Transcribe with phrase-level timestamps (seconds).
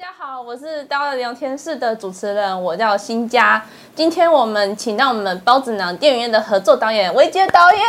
[0.00, 3.60] 大家好，我是刀的聊天室的主持人，我叫新佳。
[3.96, 7.82] 今天我们请到我们包子囊电影院的合作导演维杰导演。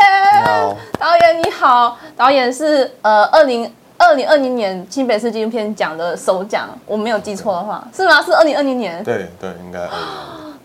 [0.97, 1.99] 导演你好。
[2.17, 8.19] 导演是呃二零二零二零年新北市纪录片奖的首奖，我没有记错的话，是吗？
[8.23, 9.03] 是二零二零年？
[9.03, 9.87] 对对，应该。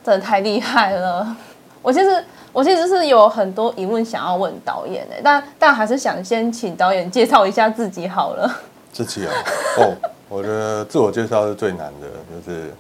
[0.03, 1.37] 真的太厉害了。
[1.83, 2.25] 我其实
[2.55, 8.51] 我其实是有很多疑问想要问导演的，但但还是想先请导演介绍一下自己好了。
[8.91, 9.33] 自己啊？
[9.77, 9.93] 哦。
[10.35, 12.73] 我觉得自我介绍是最难的，就是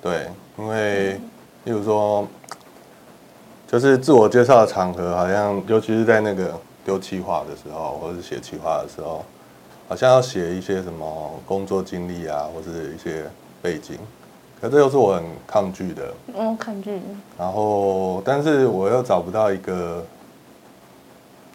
[0.00, 1.14] 对，因为
[1.64, 2.24] 例如说，
[3.66, 9.24] 就是自我介绍的场合，好像尤其是在那个丢企划的时候，或者是写企划的时候，
[9.88, 13.24] 好像要写一些什么工作经历啊，或是一些
[13.60, 13.98] 背景，
[14.60, 16.14] 可这又是我很抗拒的。
[16.38, 17.00] 嗯，抗拒。
[17.36, 20.04] 然后，但是我又找不到一个。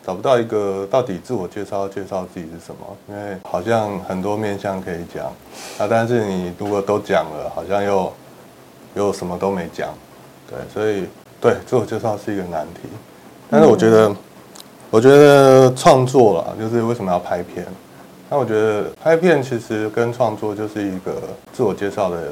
[0.06, 5.26] 找不到一个到底自我介绍介绍自己是什么，因为好像很多面向可以讲，
[5.80, 8.14] 啊，但是你如果都讲了，好像又
[8.94, 9.90] 又什么都没讲，
[10.48, 11.08] 对，所以
[11.42, 12.82] 对自我介绍是一个难题。
[13.50, 14.16] 但是我觉得，
[14.92, 17.66] 我觉得创作啦，就是为什么要拍片？
[18.30, 21.16] 那我觉得拍片其实跟创作就是一个
[21.52, 22.24] 自我介绍的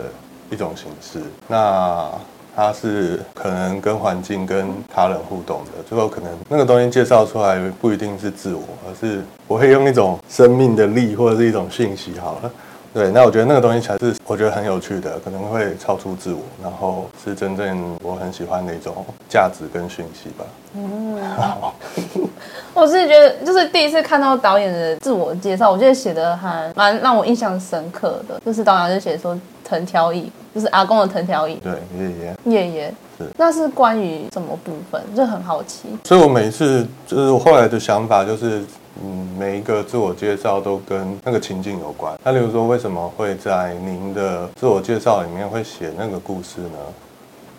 [0.52, 1.20] 一种形式。
[1.48, 2.08] 那
[2.56, 12.52] 它是可能跟环境、跟他人互动的，最后可能那个东西介绍出来不一定是自我，而是我会用一种生命的力或者是一种讯息好了。
[12.94, 20.46] 对，那我觉得那个东西才是我觉得很有趣的，可能会超出自我，然后是真正我很喜欢的一种价值跟讯息吧。
[20.76, 21.74] 嗯，好。
[22.76, 29.36] 我是觉得就是第一次看到导演的自我介绍，我觉得写的还蛮让我印象深刻的，就是导演就写说
[29.74, 30.32] 藤条椅。
[30.54, 35.02] 就是阿公的藤条椅，对，爷爷，爷爷是，那是关于什么部分？
[35.16, 35.88] 就很好奇。
[36.04, 38.64] 所以我每次就是我后来的想法就是，
[39.04, 42.14] 嗯，每一个自我介绍都跟那个情境有关。
[42.24, 46.78] 那例如说，为什么会在您的自我介绍里面会写那个故事呢？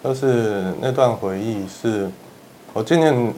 [0.05, 2.09] 就是那段回忆是，
[2.73, 3.35] 我今年。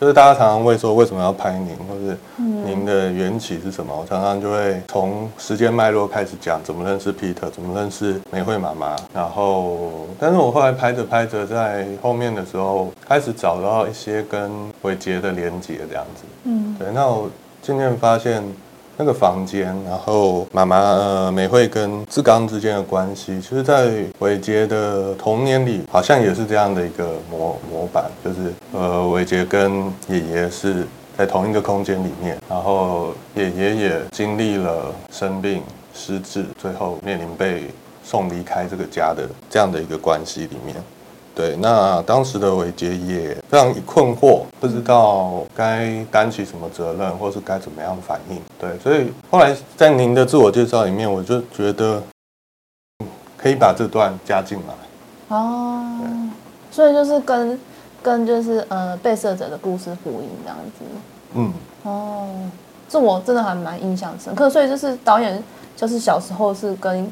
[0.00, 3.92] 就是大家常常会说，为什么要拍您，或是您的缘起是什么？
[4.00, 8.94] 我常常就会从时间脉络开始讲，怎么认识 Peter，怎么认识美惠妈妈。
[9.12, 14.50] 然后，但是我后来拍着拍着，在后面的时候开始找到一些跟
[14.82, 16.22] 伟杰的连结，这样子。
[16.44, 16.88] 嗯，对。
[16.92, 17.28] 那我
[17.60, 18.42] 渐渐发现。
[19.00, 30.84] 那个房间，然后妈妈呃美惠跟志刚之间的关系，其实，在伟杰的童年里，好像也是这样的一个模模板，就是呃伟杰跟爷爷是
[31.16, 35.62] 在同一个空间里面，然后爷爷也经历了生病、
[35.94, 37.68] 失智，最后面临被
[38.02, 40.74] 送离开这个家的这样的一个关系里面。
[41.38, 48.42] 对，那当时的伟杰也非常困惑，不知道该担起什么责任，或是该怎么样反应。
[48.58, 52.02] 对，所以后来在您的自我介绍里面，我就觉得
[53.36, 55.36] 可以把这段加进来。
[55.36, 56.00] 哦，
[56.72, 57.60] 所以就是跟
[58.02, 60.84] 跟就是呃被摄者的故事呼应这样子。
[61.34, 61.52] 嗯，
[61.84, 62.28] 哦，
[62.88, 64.50] 这我真的还蛮印象深刻。
[64.50, 65.40] 所以就是导演
[65.76, 67.08] 就是小时候是跟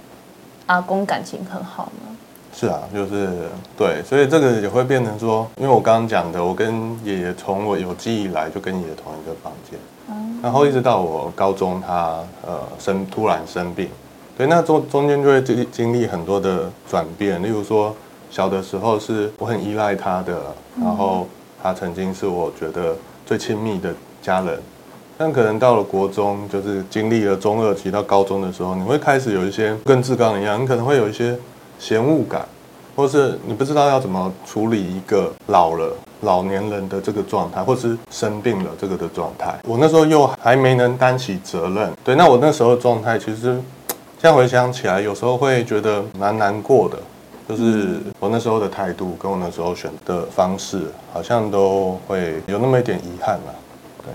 [0.67, 2.16] 阿公感情很好吗？
[2.59, 3.29] 是啊，就是
[3.77, 9.79] 对，所以这个也会变成说，因为我刚刚讲的，我跟爷爷从我有记忆以来就跟爷爷同一个房间，
[10.09, 13.91] 嗯，然后一直到我高中他呃生突然生病，
[14.39, 17.95] 对，那中中间就会经经历很多的转变，例如说
[18.31, 20.41] 小的时候是我很依赖他的，
[20.81, 21.27] 然后
[21.63, 22.97] 他曾经是我觉得
[23.27, 23.93] 最亲密的
[24.23, 24.59] 家人，
[25.19, 31.37] 但可能到了国中，就是经历了中二期到高中的时候，你会开始有一些跟志刚一样，你可能会有一些。
[31.79, 32.47] 嫌恶感，
[32.95, 35.93] 或是你不知道要怎么处理一个老了
[36.23, 39.55] 老年人的这个状态，或是生病了这个的状态。
[39.65, 43.53] 我那时候又还没能担起责任，对，那我那时候的状态，其实
[44.19, 46.99] 现在回想起来，有时候会觉得蛮难过的，
[47.49, 53.55] 就是我那时候的态度跟我那时候选的方式，好像都会有那么一点遗憾了。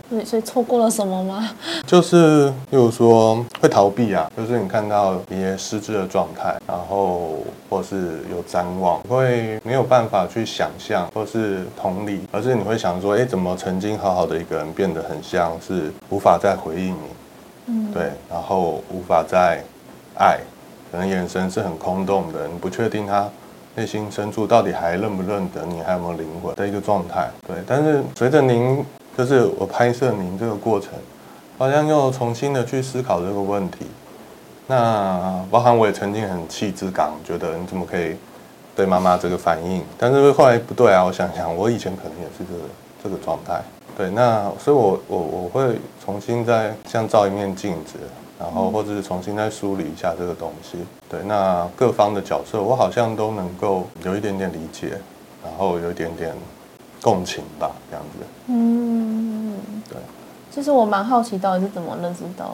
[0.09, 1.49] 对，所以错过了什么吗？
[1.85, 7.37] 就是，例如说会逃避啊，就是你看到一些失智的状态，然后
[7.69, 17.07] 或是有譫妄，会没有办法去想象或是同理，而是你会想说，哎，怎么曾经好好的一个人变得很像是无法再回应你，
[17.67, 19.63] 嗯，对，然后无法再
[20.17, 20.39] 爱，
[20.91, 23.29] 可能眼神是很空洞的，你不确定他
[23.75, 28.85] 内心深处到底还认不认得你，还有没有灵魂的一个状态，对，但是随着您。
[29.17, 30.91] 就是我拍摄您这个过程，
[31.57, 33.85] 好像又重新的去思考这个问题。
[34.67, 38.15] 那包含我也曾经很气志刚，觉得你怎么可以
[38.75, 39.83] 对妈妈这个反应？
[39.97, 42.59] 但是后来不对啊，我想想，我以前可能也是这个
[43.03, 43.61] 这个状态。
[43.97, 47.99] 对，那所以我我我会重新再像照一面镜子，
[48.39, 50.77] 然后或者是重新再梳理一下这个东西。
[51.09, 54.97] 对，那各方的角色，我好像都能够有一点点理解，
[55.43, 56.33] 然后有一点点
[57.01, 58.25] 共情吧，这样子。
[58.47, 58.90] 嗯，
[60.53, 62.53] 其实我蛮好奇，到底是怎么认识到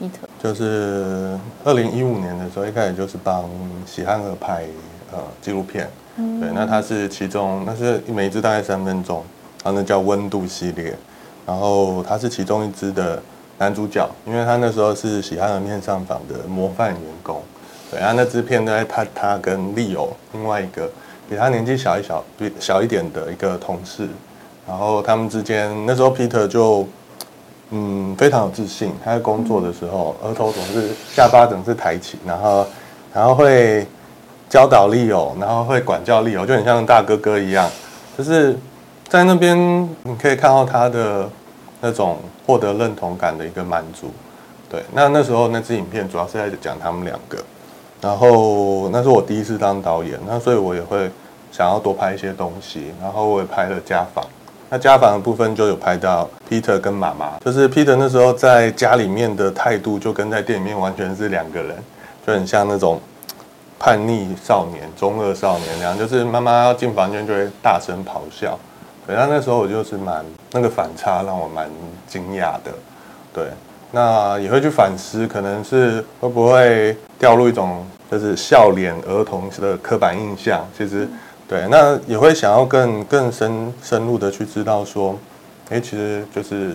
[0.00, 0.28] Peter？
[0.40, 3.44] 就是二零一五年的时候，一开始就是帮
[3.84, 4.64] 喜憨儿拍
[5.10, 5.90] 呃纪录片。
[6.18, 9.24] 嗯，对，那他是其中，那是每一只大概三分钟，
[9.64, 10.96] 然后那叫温度系列，
[11.44, 13.20] 然后他是其中一只的
[13.58, 17.42] 男主角，因为他那时候是喜憨儿面上坊的模范员工。
[17.90, 20.88] 对，然后那支片在他他跟 Leo 另外一个
[21.28, 24.08] 比他年纪小一小比小一点的一个同事，
[24.64, 26.86] 然后他们之间那时候 Peter 就。
[27.70, 28.92] 嗯，非常有自信。
[29.04, 32.66] 他在工作的时候，额头总是下巴总是抬起，然后，
[33.12, 33.86] 然后会
[34.48, 37.68] 教导利友然后会管教利友就很像大哥哥一样。
[38.16, 38.56] 就是
[39.08, 39.56] 在那边，
[40.04, 41.28] 你可以看到他的
[41.80, 44.10] 那种获得认同感的一个满足。
[44.70, 47.38] 对，那那时候那支影片主要是在讲他们两个。
[48.00, 51.10] 然后那是我第一次当导演，那所以我也会
[51.50, 52.92] 想要多拍一些东西。
[53.02, 54.24] 然后我也拍了家访。
[54.68, 61.76] 那家访的部分就有拍到 Peter 跟妈妈，就是 Peter 那时候在家里面的态度就跟在店里面完全是两个人，
[62.26, 63.00] 就很像那种
[63.78, 68.58] 叛逆少年、中二少年那样，就是妈妈要进房间就会大声咆哮。
[69.06, 71.70] 对，那那时候我就是蛮那个反差让我蛮
[72.08, 72.72] 惊讶的。
[73.32, 73.44] 对，
[73.92, 81.08] 那也会去反思，可能是会不会掉入一种就是笑脸儿童的刻板印象，其实。
[81.48, 85.16] 对，那也会想要更更深深入的去知道说，
[85.70, 86.74] 哎，其实就是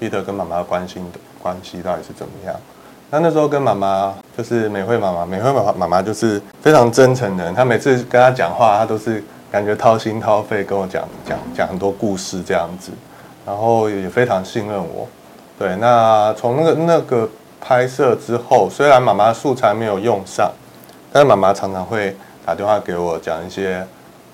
[0.00, 2.54] Peter 跟妈妈关系的关系到底是怎么样。
[3.10, 9.20] 那那时候跟妈妈就是美惠妈妈，美惠妈妈妈就是非常真诚的人，她每次跟她讲话，她都是
[9.50, 12.92] 感觉掏心掏肺跟我讲讲讲很多故事这样子，
[13.44, 15.08] 然后也非常信任我。
[15.58, 17.28] 对，那从那个那个
[17.60, 20.48] 拍摄之后，虽然妈妈素材没有用上，
[21.12, 22.16] 但是妈妈常常会
[22.46, 23.84] 打电话给我讲一些。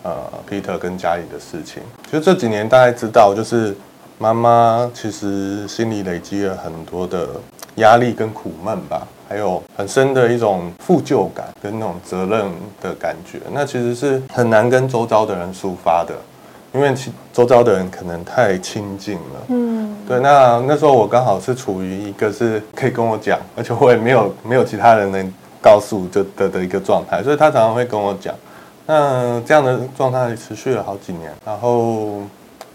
[0.02, 0.16] 呃
[0.48, 3.76] ，Peter 跟家里的事情，其实这几年大概知道，就是
[4.18, 7.28] 妈妈其实心里累积了很多的
[7.76, 12.46] 压力跟苦闷吧，还有很深的一种负疚感跟那种责任
[12.80, 16.14] 的感觉，那其实是很难跟周遭的人抒发的，
[16.72, 19.44] 因为其周遭的人可能太亲近了。
[19.48, 28.32] 嗯，对，那那时候我刚好是处于一个是可以跟我讲，而且我也没有没有其他人能告诉就的的一个状态，所以他常常会跟我讲。
[28.90, 32.22] 那这样的状态持续了好几年，然后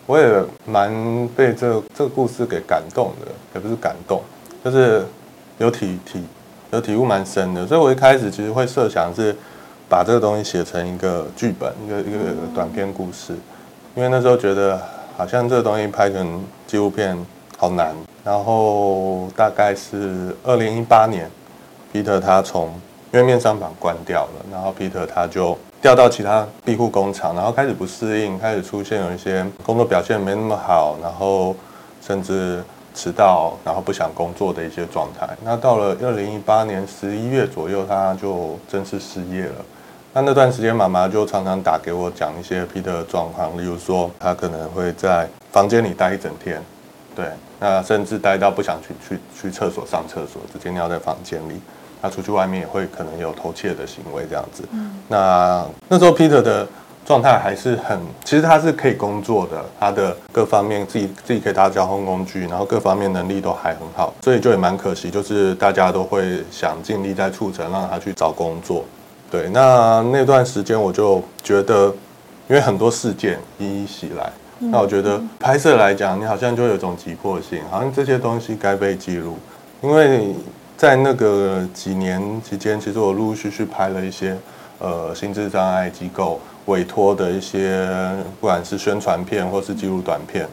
[0.06, 4.22] 我也蛮被这这个故事给感动的，也不是感动，
[4.64, 5.04] 就是
[5.58, 6.24] 有体体
[6.70, 7.66] 有体悟蛮深的。
[7.66, 9.36] 所以我一开始其实会设想是
[9.90, 12.20] 把这个东西写成一个剧本，一个一个
[12.54, 13.34] 短篇故事，
[13.96, 14.80] 因为那时候觉得
[15.18, 17.18] 好像这个东西拍成纪录片
[17.58, 17.92] 好难。
[18.24, 21.28] 然后大概是二零一八年
[21.92, 22.68] ，Peter 他从
[23.12, 25.58] 因为面上坊关掉了，然后 Peter 他就。
[25.84, 31.54] 调到其他庇护工厂，然后开始不适应，开始出现有一些工作表现没那么好，然后
[32.02, 32.64] 甚至
[32.96, 35.28] 迟到，然后不想工作的一些状态。
[35.44, 39.56] 那到了二零一八年十一月左右，他就正式失业了。
[40.14, 46.64] 那那段时间，妈妈就常常打给我讲一些 Peter 的状况，例如说他可能会在房间里待一整天，
[47.14, 47.26] 对，
[47.60, 51.60] 那甚至待到不想去去去厕所上厕所，直接尿在房间里。
[52.04, 54.62] 他出去外面也会可能有偷窃的行为这样子。
[54.74, 56.68] 嗯，那那时候 Peter 的
[57.06, 68.84] 状态还是很，其实他是可以工作的，他的各方面自己自己可以搭交通工具，然后各方面能力都还很好，所以就也蛮可惜，就是大家都会想尽力在促成让他去找工作。
[69.32, 71.86] 对，那那段时间我就觉得，
[72.50, 74.30] 因为很多事件一一袭来，
[74.60, 79.38] 那我觉得拍摄来讲，你好像就有一种急迫性，好像这些东西该被记录，
[79.82, 80.36] 因为。
[80.84, 84.38] 在那个几年期间，其实我陆陆续续拍了一些，
[84.80, 87.90] 呃，心智障碍机构委托的一些，
[88.42, 90.46] 不管是宣传片或是记录短片。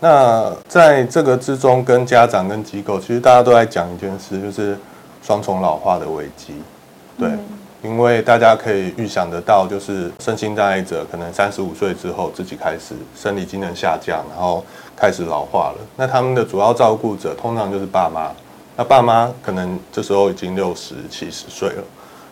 [0.00, 4.76] 那在这个之中，跟家长跟机构，其实大家都在讲一件事，就是
[5.22, 6.60] 双重老化的危机。
[7.16, 7.30] 对，
[7.84, 14.64] 因为大家可以预想得到，就是身心障碍者可能三十五岁之后自己开始生理机能下降，然后
[14.96, 15.78] 开始老化了。
[15.94, 18.32] 那他们的主要照顾者通常就是爸妈。
[18.76, 21.84] 那爸妈可能这时候已经六十七十岁了，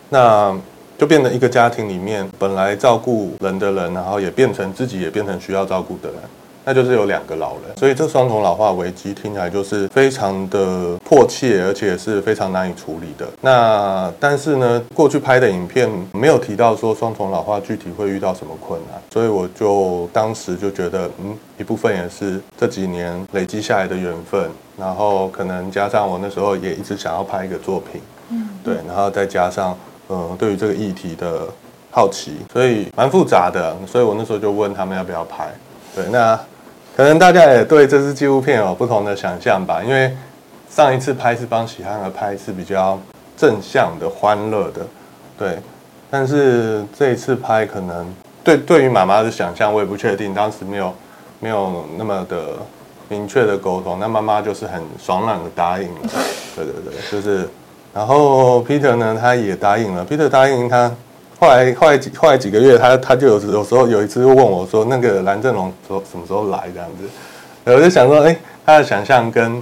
[0.09, 0.55] 那
[0.97, 6.19] 就变成一个家庭里面本来照顾人的人，然后也变成自己也变成需要照顾的人。
[6.65, 13.27] 那就是有两个老人，所以这双重老化危机听起来就是非常的迫切，而且是非常难以处理的。
[13.39, 29.77] 那但是呢，过去拍的影片没有提到说双重老化具体会遇到什么困难，所以我就当时就觉得，嗯，一部分也是这几年累积下来的缘分，然后可能加上我那时候也一直想要拍一个作品，嗯，对，然后再加上，
[30.09, 31.47] 嗯，对于这个议题的
[31.91, 35.53] 好奇，所以蛮复杂的，所以我那时候就问他们要不要拍，
[35.95, 36.39] 对，那。
[36.95, 40.15] 可能大家也对这支纪录片有不同的想象吧，因为
[40.69, 42.97] 上一次拍是帮喜憨儿拍是比较
[43.35, 44.87] 正向的、欢乐的，
[45.37, 45.59] 对。
[46.09, 48.07] 但是这一次拍可能
[48.45, 50.93] 对对于妈妈的想象我也不确定，当时没有
[51.41, 52.53] 没有那么的
[53.09, 56.01] 明确的沟通，那妈妈就是很爽朗的答应了，
[56.55, 57.49] 对对对，就是。
[57.93, 60.89] 然后 Peter 呢，他也答应了，Peter 答应他。
[61.45, 67.07] 后来，后来几后来几个月，他他就有有时候有一次问我说：“那个蓝正龙说什么时候来？”这样子，
[67.65, 68.35] 我就想说：“哎，
[68.65, 69.61] 他的想象跟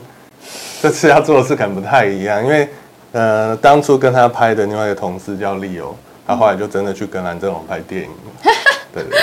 [0.82, 2.70] 这次要做的事可能不太一样，因为
[3.12, 5.94] 呃，当初跟他拍的另外一个同事叫利欧，
[6.25, 8.10] 他后来就真的去跟蓝正龙拍电影。
[8.94, 9.20] 对 对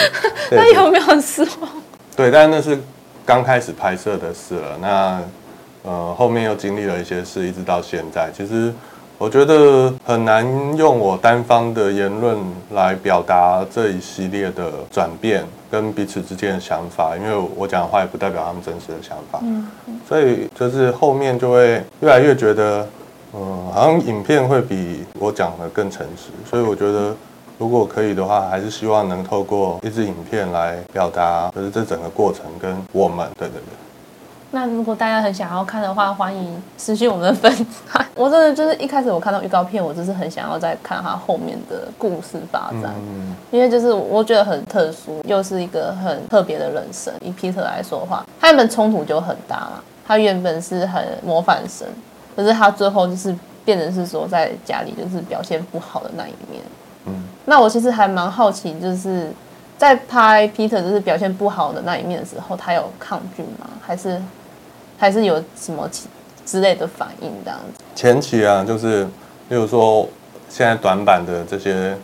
[0.50, 1.70] 对，那有没有失望？
[2.14, 2.78] 对，但是那是
[3.24, 4.76] 刚开始拍摄的事了。
[4.82, 5.22] 那
[5.82, 8.70] 呃，后面又经历了一些事，一直到现在，其实。
[9.20, 10.42] 我觉得很难
[10.78, 12.38] 用我单方的言论
[12.70, 19.38] 来表达这一系列的转变跟彼此之间的想法，因为我讲的话也不代表他们真实的想法。
[19.42, 19.68] 嗯，
[20.08, 22.88] 所以就是后面就会越来越觉得，
[23.34, 26.30] 嗯，好像影片会比我讲的更诚实。
[26.48, 27.14] 所以我觉得，
[27.58, 33.89] 如果可以的话，还是希望能透过一支影片来表达，就是这整个过程跟我们，对对对。
[34.52, 37.64] 那如果大家很想要看的话，欢迎私信我们的粉丝。
[38.16, 47.14] 我真的就是一开始我看到预告片，我就是很想要再看他后面的故事发展，嗯、因为就是我觉得很特殊，又是一个很特别的人生。
[47.20, 49.82] 以皮特来说的话，他们冲突就很大嘛。
[50.04, 51.86] 他原本是很模范生，
[52.34, 53.32] 可是他最后就是
[53.64, 56.60] 变成是说在家里就是表现不好的那一面。
[57.06, 59.30] 嗯，那我其实还蛮好奇，就是
[59.78, 63.70] 在拍 Peter 就是表现不好的那一面的时候，他有抗拒吗？
[63.80, 64.20] 还是？
[65.00, 65.88] 还是有什么
[66.44, 67.82] 之类的反应这样子？
[67.94, 69.04] 前期啊，就是，
[69.48, 70.06] 例如说，
[70.50, 71.96] 现在短版的这些，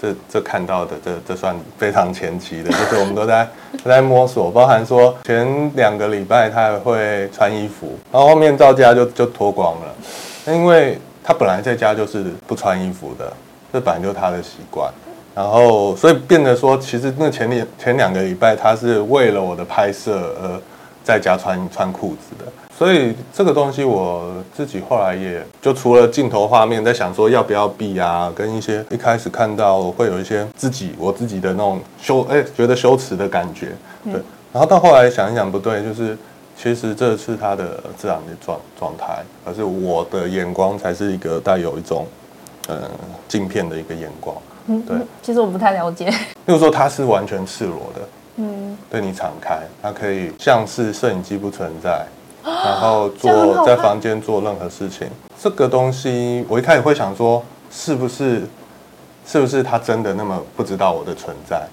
[0.00, 3.46] 这这看到的，这这算非常前期的， 就是我们都在
[3.84, 9.94] 都在摸索，包含说前两个礼拜他还会穿衣服，然后后面到家就就脱光了，
[10.46, 13.30] 因为他本来在家就是不穿衣服的，
[13.70, 14.90] 这本来就他的习惯，
[15.34, 20.58] 然后所以变得说，其实那前两前两个礼拜他是为了我的拍摄而。
[21.08, 22.44] 在家穿穿裤子的，
[22.76, 33.68] 所以这个东西我自己后来也就除了镜头画面，在想说要不要避啊，跟一些一开始看到会有一些自己我自己的那种羞哎、欸、觉得羞耻的感觉，
[34.04, 34.20] 对，
[34.52, 36.14] 然后到后来想一想不对，就是
[36.54, 42.06] 其实这是他的自然的状状态，而是我的眼光才是一个带有一种
[42.66, 42.82] 呃
[43.26, 44.36] 镜片的一个眼光，
[44.66, 46.04] 嗯，对，其实我不太了解，
[46.44, 48.02] 例如说他是完全赤裸的。
[48.40, 52.06] 嗯，对你敞开，它可以像是摄影机不存在，
[52.44, 55.08] 然后做在房间做任何事情。
[55.42, 58.42] 这个东西我一开始会想说，是不是
[59.26, 61.66] 是不是他真的那么不知道我的存在？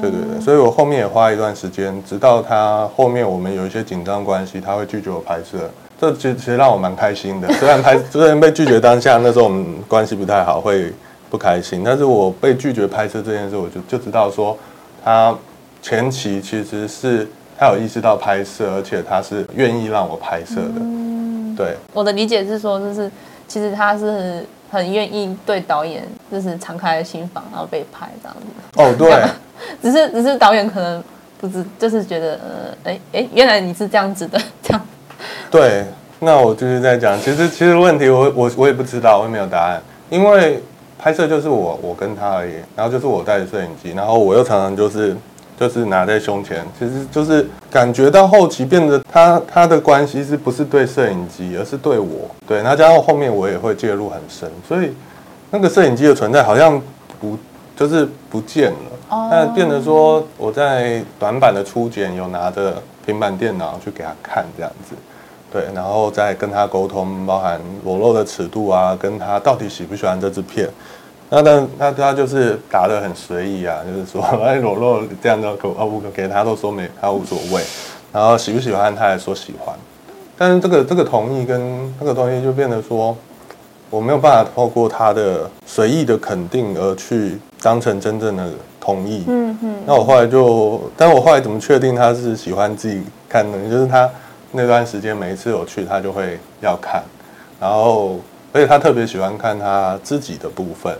[0.00, 5.68] 对对对，所以我后面也花一段时间，直到他后面我们有一些紧张关系，他会拒绝我拍摄。
[6.00, 10.92] 这其实其实让我蛮开心的，虽然拍 虽然被拒绝当下那时候我们关系不太好，会
[11.28, 14.56] 不开心，但是我被拒绝拍摄这件事，我就就知道说
[15.04, 15.36] 他。
[15.84, 20.80] 前期其实是他有意识到拍摄，而且他是愿意让我拍摄的。
[20.80, 21.76] 嗯，对。
[21.92, 23.10] 我的理解是说，就是
[23.46, 28.80] 其实他是很愿意对导演就是敞开心房，然后被拍这样子。
[28.82, 29.22] 哦，对。
[29.82, 31.04] 只是只是导演可能
[31.38, 32.40] 不知，就是觉得
[32.84, 34.86] 呃，哎哎，原来你是这样子的， 这样。
[35.50, 35.84] 对，
[36.18, 40.62] 那我就是在讲，其实其实问题我我我也不知道，我也没有答案，因为
[40.98, 45.14] 拍摄就是我我跟他而已，然后就是我带着摄影机，然后我又常常就是。
[45.58, 52.28] 就是拿在胸前，其实就是感觉到后期变得他他的关系是不是对摄影机，而是对我。
[52.46, 54.92] 对，那加上后面我也会介入很深，所以
[55.50, 56.80] 那个摄影机的存在好像
[57.20, 57.38] 不
[57.76, 58.78] 就是不见了。
[59.10, 59.28] 哦。
[59.30, 64.96] 那变得说我在短板的初剪有拿着平板电脑去给他看这样子，
[65.52, 70.68] 对，然后再跟他沟通，包含裸露的尺度啊，跟他到底喜不喜欢这支片。
[71.30, 77.62] 那但那他就是答的很随意啊，就是说哎裸露这样的可啊不可给他都说没他无所谓，
[78.12, 79.74] 然后喜不喜欢他也说喜欢，
[80.36, 83.16] 但是这个这个同意跟那个东西就变得说
[83.90, 89.24] 我没有办法透过他的随意的肯定而去当成真正的同意。
[89.26, 89.76] 嗯嗯。
[89.86, 93.58] 那我后来就，但我后来怎么确定他是喜欢自己看的？
[93.70, 94.08] 就是他
[94.52, 97.02] 那段时间每一次我去，他就会要看，
[97.60, 98.20] 然后
[98.52, 100.96] 而且他特别喜欢看他自己的部分，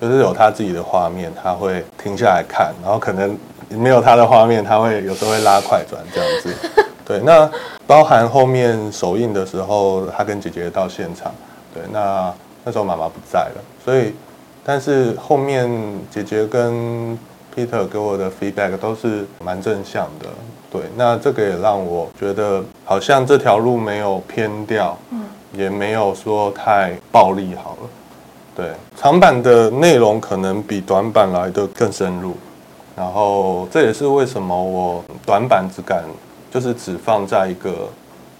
[0.00, 3.38] 就是有他自己的画面，他会停下来看，然后可能
[3.70, 6.54] 没有他的画面，他会有时候会拉快转这样子。
[7.04, 7.50] 对，那
[7.86, 11.32] 包含后面首映的时候，他跟姐姐到现场，
[11.72, 12.32] 对，那
[12.64, 14.14] 那时候妈妈不在了，所以。
[14.68, 15.70] 但是后面
[16.10, 17.16] 姐姐跟
[17.54, 20.28] Peter 给我的 feedback 都是蛮正向的，
[20.72, 25.22] 对，那这个也让我觉得好像这条路没有偏掉，嗯，
[25.52, 27.88] 也没有说太暴力好了，
[28.56, 32.34] 对，长版的内容可能比短版来的更深入，
[32.96, 36.02] 然后这也是为什么我短版只敢
[36.50, 37.88] 就是只放在一个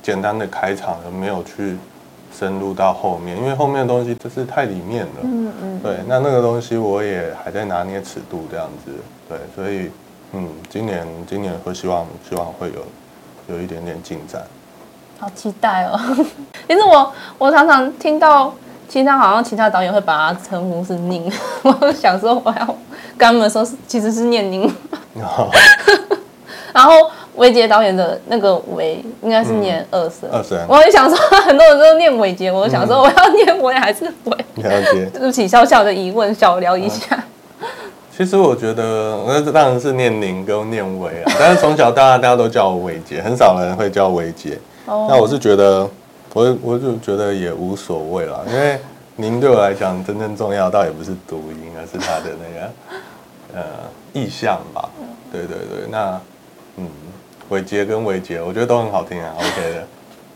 [0.02, 1.76] 简单的开场，而没有去。
[2.38, 5.12] 深入到后面，因为后面的东西就是太里面了。
[5.22, 5.80] 嗯嗯。
[5.82, 8.92] 对，那那个东西我也还在拿捏尺度这样子。
[9.26, 9.90] 对，所以
[10.34, 14.42] 嗯，今年今年会希望希望会有有一点点进展。
[15.18, 15.98] 好期待哦！
[16.68, 18.52] 其实我我常常听到
[18.88, 21.30] 其他好像其他导演会把他称呼是“宁”，
[21.62, 22.66] 我想说我要
[23.16, 24.72] 跟他们说是，其实是念“宁”。
[26.72, 26.92] 然后。
[27.36, 30.58] 韦杰导演的那个韦应该是念二声，二声。
[30.66, 34.62] 我也想说，很多人都念韦杰，我想说我要念韦还是韦？
[34.62, 35.04] 了解。
[35.12, 37.22] 对不起，小小的疑问，小聊一下。
[38.16, 41.32] 其实我觉得，那当然是念宁跟念韦啊。
[41.38, 44.58] 但是从小到大，大家都叫我韦杰，很少人会叫韦杰。
[44.86, 45.06] 哦。
[45.10, 45.86] 那我是觉得，
[46.36, 48.78] 我我就觉得也无所谓了，因为
[49.16, 53.64] 您对我来讲，真正重要倒也不是读音，而是他的那个呃
[54.12, 54.86] 意象吧。
[55.32, 56.20] 对对对，那
[56.76, 56.86] 嗯。
[57.48, 59.86] 伟杰跟伟杰，我觉得都很好听啊，OK 的，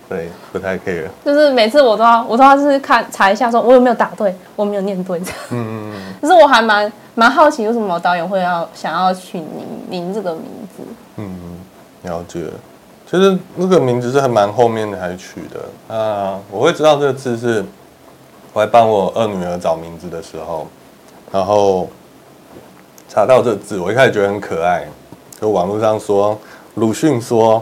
[0.09, 1.09] 对，不太 care。
[1.25, 5.19] 就是每次我都要，我都要是看查一下，说我有没有打对，我没有念对。
[5.19, 6.15] 嗯嗯嗯。
[6.21, 10.45] 可是我还蛮蛮好奇，为什么导演会要想要取您您这个名
[10.77, 10.85] 字？
[11.17, 11.59] 嗯，
[12.05, 12.45] 了解。
[13.11, 16.39] 其实那个名字是很蛮后面才取的啊。
[16.49, 17.65] 我会知道这个字是，
[18.53, 20.69] 我还帮我二女儿找名字的时候，
[21.33, 21.89] 然后
[23.09, 24.87] 查到这个字，我一开始觉得很可爱，
[25.41, 26.39] 就网络上说。
[26.77, 27.61] 鲁迅说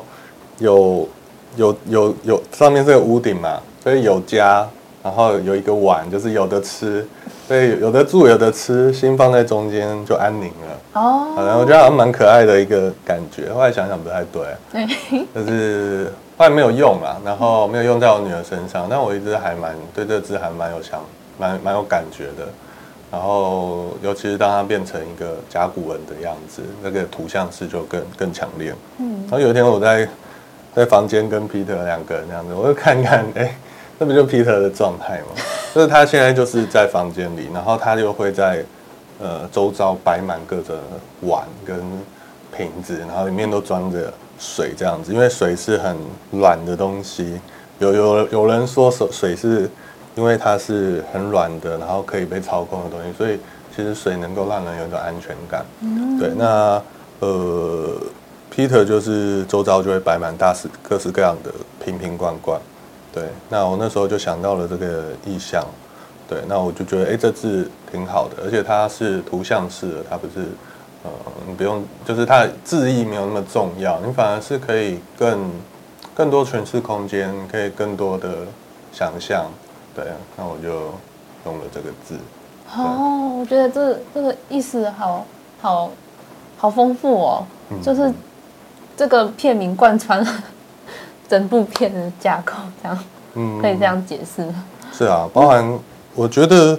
[0.58, 1.08] 有
[1.56, 4.68] ：“有有有，上面这个屋顶嘛，所以有家，
[5.02, 7.06] 然后有一个碗，就是有的吃，
[7.46, 11.00] 所以有的住，有的吃，心放在中间就安宁了。
[11.00, 13.52] 哦，然后我觉得好像蛮可爱的一个感觉。
[13.52, 21.00] 后来想想不太对，对，就是后来没有用啦，然后没有用在我女儿身上，但我一直还蛮对这个字还蛮有想，
[21.38, 22.48] 蛮蛮有感觉的。”
[23.10, 28.74] 然后，尤其是当它变成一个甲骨文的样子，那个图像式就更更强烈。
[28.98, 29.22] 嗯。
[29.22, 30.06] 然后有一天我在
[30.74, 33.56] 在房间跟 Peter 两个人这样子，我就看看，哎，
[33.98, 35.42] 那不就 Peter 的状态吗？
[35.74, 38.64] 就是他现在就是在房间里，然后他又会在
[39.20, 40.76] 呃周遭摆满各种
[41.22, 41.78] 碗跟
[42.56, 45.96] 瓶子，然后里面都装着水这样子，因为水是很
[46.30, 47.40] 软的东西。
[47.78, 49.70] 有有有人说水水是。
[50.16, 53.38] 因为它是很软的，然后可以被操控的东西，所以
[53.76, 55.64] 其实水能够让人有一种安全感。
[55.80, 56.82] 嗯、对，那
[57.20, 57.96] 呃
[58.52, 61.52] ，Peter 就是周遭就会摆满大式各式各样的
[61.84, 62.60] 瓶瓶罐罐。
[63.18, 65.64] 对，那我那时候就想到了这个意象。
[66.28, 70.46] 对，那我就觉得，哎，这字挺好的，而且它是图像式的，它不是
[71.02, 71.10] 呃，
[71.48, 75.50] 你不用，就是它的字意没有那么重要，你反而是可以更
[76.14, 78.28] 更多诠释空间，可以更多的
[78.92, 79.46] 想象。
[79.96, 80.68] 对啊，那我就
[81.46, 82.14] 用了这个字。
[82.76, 85.26] 哦，我觉得这这个意思好
[85.60, 85.90] 好
[86.56, 88.12] 好丰富哦，嗯、就是
[88.96, 90.44] 这个片名贯穿了
[91.28, 92.98] 整部片的架构，这样，
[93.34, 94.46] 嗯，可以这样解释。
[94.92, 95.78] 是啊，包含
[96.14, 96.78] 我觉得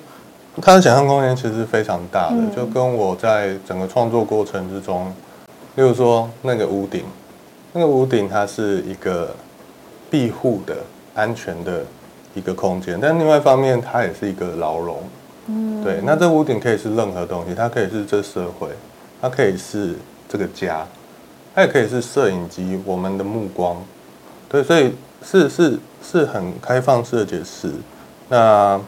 [0.62, 5.06] 他的想象空间其实是非常大的，嗯、就跟我在整个创作过程之中，
[5.76, 7.04] 例如说那个屋顶，
[7.74, 9.36] 那个屋顶它是一个
[10.10, 10.76] 庇护的、
[11.14, 11.84] 安全的。
[12.36, 14.98] 一个空间，但另外一方面，它也是一个牢笼。
[15.48, 16.00] 嗯，对。
[16.04, 18.70] 那这屋顶可以是任何东西，它可以是这社会，
[19.20, 19.96] 它可以是
[20.30, 20.86] 这个家，
[21.56, 23.76] 它也可以是摄影机，我们的目光。
[24.50, 27.72] 对，所以是是是很开放式的解释。
[28.28, 28.80] 那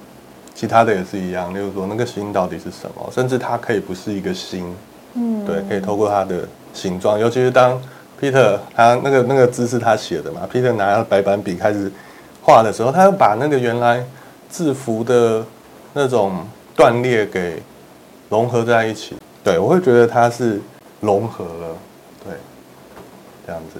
[0.53, 3.09] 其他的也是一样，例如说那个心到底是什么？
[3.13, 4.75] 甚至它可以不是一个心。
[5.13, 7.81] 嗯，对，可以透过它的形状，尤其是当
[8.19, 11.91] Peter 他那个那个字是他写的嘛，Peter 拿白板笔开始。
[12.43, 14.03] 画的时候，他又把那个原来
[14.49, 15.45] 字符的
[15.93, 16.43] 那种
[16.75, 17.61] 断裂给
[18.29, 19.15] 融合在一起。
[19.43, 20.59] 对，我会觉得它是
[21.01, 21.77] 融合了，
[22.23, 22.33] 对，
[23.45, 23.79] 这样子。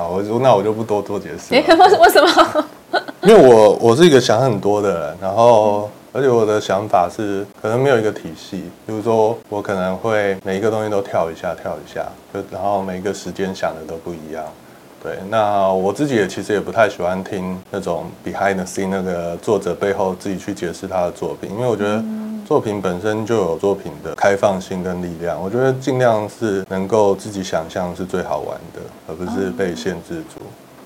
[0.00, 1.52] 好，我那我就不多做解释。
[1.54, 1.62] 为
[2.08, 2.64] 什么？
[3.20, 14.42] 因为我我是一个想很多的人，然后而且我的想法是可能没有一个体系，比如说我可能会每一个东西都跳一下跳一下，就然后每一个时间想的都不一样。
[15.02, 22.04] 对，那我自己也其实也不太喜欢听那种 behind the scene 那个作者背后自己去解释他的作品，因为我觉得
[22.46, 25.40] 作品本身就有作品的开放性跟力量。
[25.42, 30.42] 我觉得尽量是能够自己想象是最好玩的，而不是被限制住。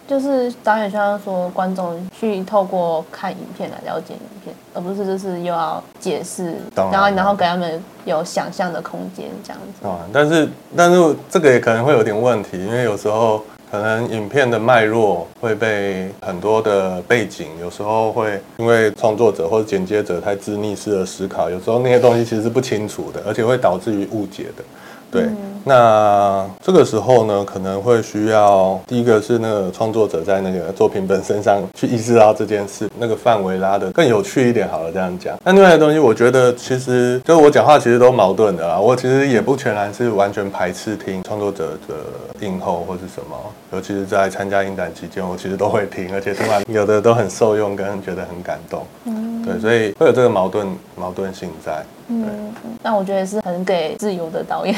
[0.06, 9.88] 就是导演希望说观众去透过看影片来了解影片，而不是就是又要解释，然，然后然后给他们有想象的空间这样子。
[9.88, 13.42] 啊，但是但是这个也可能会有点问题，因为有时候。
[13.74, 24.62] 可能影片的脉络会被很多的背景，有时候会因为创作者或者剪接者太自逆式的思考，有时候那些东西其实是不清楚的，而且会导致于误解的。
[25.10, 25.24] 对，
[25.64, 34.68] 那这个时候呢，可能会需要第一个是那个创作者在那个作品本身上去意识到这件事，那个范围拉的更有趣一点。
[34.68, 35.36] 好了，这样讲。
[35.44, 38.78] 那另外的东西，我觉得其实就是我讲话其实都矛盾的啊。
[38.78, 43.36] 我其实也不全然是完全排斥听创作者的映后或是什么，
[43.72, 48.84] 尤其是在参加影展期间，我其实都会听，而且听完有的都很受用，跟觉得很感动。
[49.04, 51.84] 嗯，对，所以会有这个矛盾矛盾性在。
[52.08, 54.76] 嗯，那我觉得是很给自由的导演，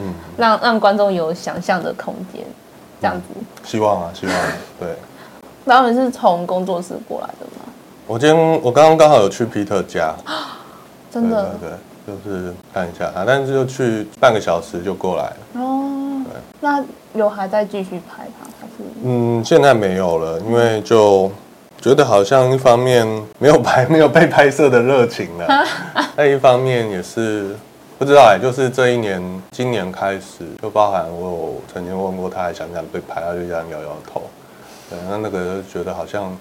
[0.00, 2.42] 嗯，让让观众有想象的空间，
[3.00, 3.40] 这样子。
[3.64, 4.34] 希望啊，希望。
[4.78, 4.88] 对。
[5.64, 7.72] 然后你是从工作室过来的吗？
[8.06, 10.14] 我今天我刚刚刚好有去皮特家，
[11.12, 11.54] 真的。
[11.60, 11.70] 对，
[12.06, 15.36] 对，就是看一下他，但是就去半个小时就过来了。
[15.54, 16.22] 哦。
[16.24, 16.40] 对。
[16.60, 16.84] 那
[17.14, 18.46] 有还在继续拍他？
[18.60, 18.84] 还是？
[19.04, 21.30] 嗯，现在没有了，因为就。
[21.82, 23.06] 觉得好像一方面
[23.38, 25.64] 没有拍，没有被拍摄的热情了，
[26.18, 27.56] 另一方面也是
[28.00, 34.22] 不知道哎，就是这一年，今年开始就包含我有曾经问过他，还想不想被拍，他就这样摇摇头。
[34.88, 36.34] 对，那那个就觉得好像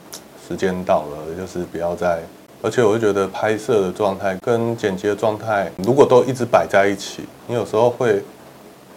[0.47, 2.21] 时间到了，就是不要再，
[2.61, 8.23] 而且我就觉得拍摄的状态跟剪辑的状态，如果都一直摆在一起，你有时候会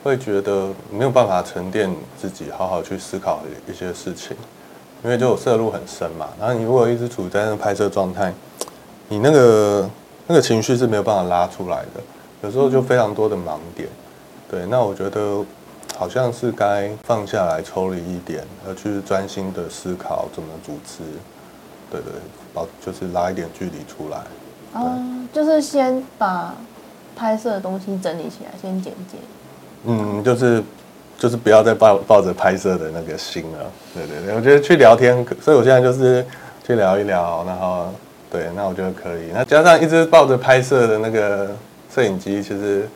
[0.04, 4.36] 会觉得没有办法沉淀自己，好好去思考一些事情。
[5.02, 8.32] 因为就有涉入很深嘛，然后你如果一直处在那拍摄状态，
[9.08, 9.90] 你那个
[10.28, 12.00] 那个情绪是没有办法拉出来的，
[12.42, 13.88] 有时候就非常多的盲点。
[14.50, 15.44] 对，那我觉得
[15.96, 21.02] 好像是该放下来抽离一点，而去专心的思考怎么主持。
[21.90, 22.12] 对对，
[22.52, 24.18] 把就是拉一点距离出来。
[24.74, 24.98] 哦，
[25.32, 26.54] 就是先把
[27.16, 29.18] 拍摄的东西整理起来，先剪接。
[29.84, 30.62] 嗯，就是。
[31.18, 36.26] 就是不要再抱抱着拍摄的那个心了，对对对，我觉得去聊天，所以我现在就是
[36.66, 37.86] 去聊一聊，然后
[38.28, 39.30] 对，那我觉得可以。
[39.32, 41.54] 那加上一直抱着拍摄的那个
[41.94, 42.88] 摄影机，其实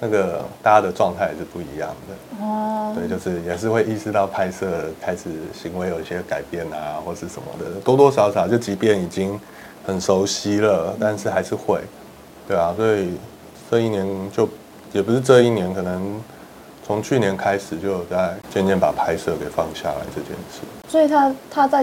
[0.00, 2.44] 那个大家的状态也是不一样的。
[2.44, 2.94] 哦。
[2.96, 4.66] 对，就是也是会意识到拍摄
[5.00, 9.40] 开始行为有一些改变啊，或是什么的，多多少少就即便已经
[9.86, 11.80] 很熟悉了，但是还是会，
[12.46, 13.14] 对啊，所以
[13.70, 14.48] 这一年就
[14.92, 16.20] 也不是这一年，可能。
[16.86, 21.82] 从去年开始就有在渐渐把拍摄给放下来这件事，所以他他在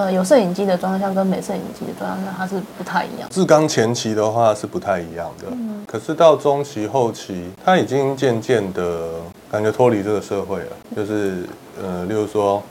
[0.00, 3.28] 呃有摄影机的装箱跟没摄影机的装箱，它是不太一样。
[3.28, 9.10] 志刚前期的话是不太一样的，嗯、可是到中期后期，他已经渐渐的
[9.52, 10.72] 感觉脱离这个社会了。
[10.96, 11.44] 就是
[11.82, 12.62] 呃，例如说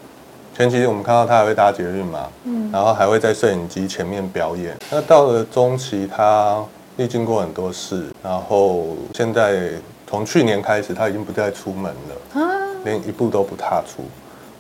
[0.58, 4.76] 前期我们看到他还会搭捷运嘛，嗯，然后还会在摄影机前面表演。
[4.90, 6.66] 那到了中期，他
[6.98, 9.70] 历经过很多事，然后现在。
[10.12, 12.50] 从去年开始，他已经不再出门了，啊、
[12.84, 14.02] 连一步都不踏出。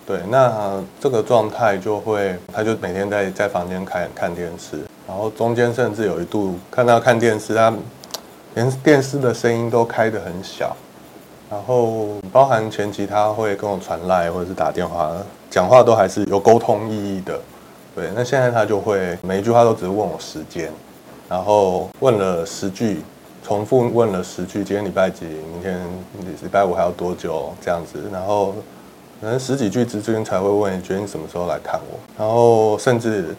[0.09, 7.71] 对，那这个状态就会，他就每天在在房间看看电视，然后中间甚至有一度看到看电视，他
[8.55, 10.75] 连电视的声音都开得很小，
[11.47, 15.15] 然后包含前期他会跟我传赖或者是打电话，
[15.47, 17.39] 讲话都还是有沟通意义的。
[17.95, 20.71] 对，那现在他就会每一句话都只是问我时间，
[21.29, 23.03] 然后问了十句。
[23.41, 25.25] 重复问了十句，今天礼拜几？
[25.25, 25.79] 明天
[26.41, 27.53] 礼拜五还要多久？
[27.61, 28.53] 这样子，然后
[29.21, 31.99] 可能十几句之间才会问，你觉得你什么时候来看我？
[32.17, 33.35] 然后甚至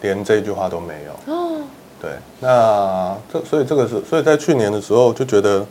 [0.00, 1.34] 连这句话都没有。
[1.34, 1.60] 哦，
[2.00, 5.64] 对，那这所以这个是，所以在去年的时候就觉得，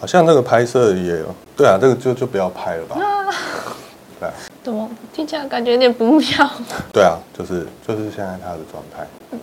[0.00, 1.22] 好像这个拍摄也
[1.56, 2.96] 对啊，这个就就不要拍了吧。
[2.96, 3.28] 啊，
[4.18, 4.28] 对，
[4.64, 6.50] 怎么听起来感觉有点不妙？
[6.92, 9.06] 对啊，就是就是现在他的状态。
[9.32, 9.38] 嗯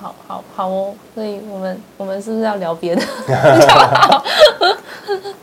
[0.00, 3.02] 好好好哦，所以我们我们是不是要聊别的？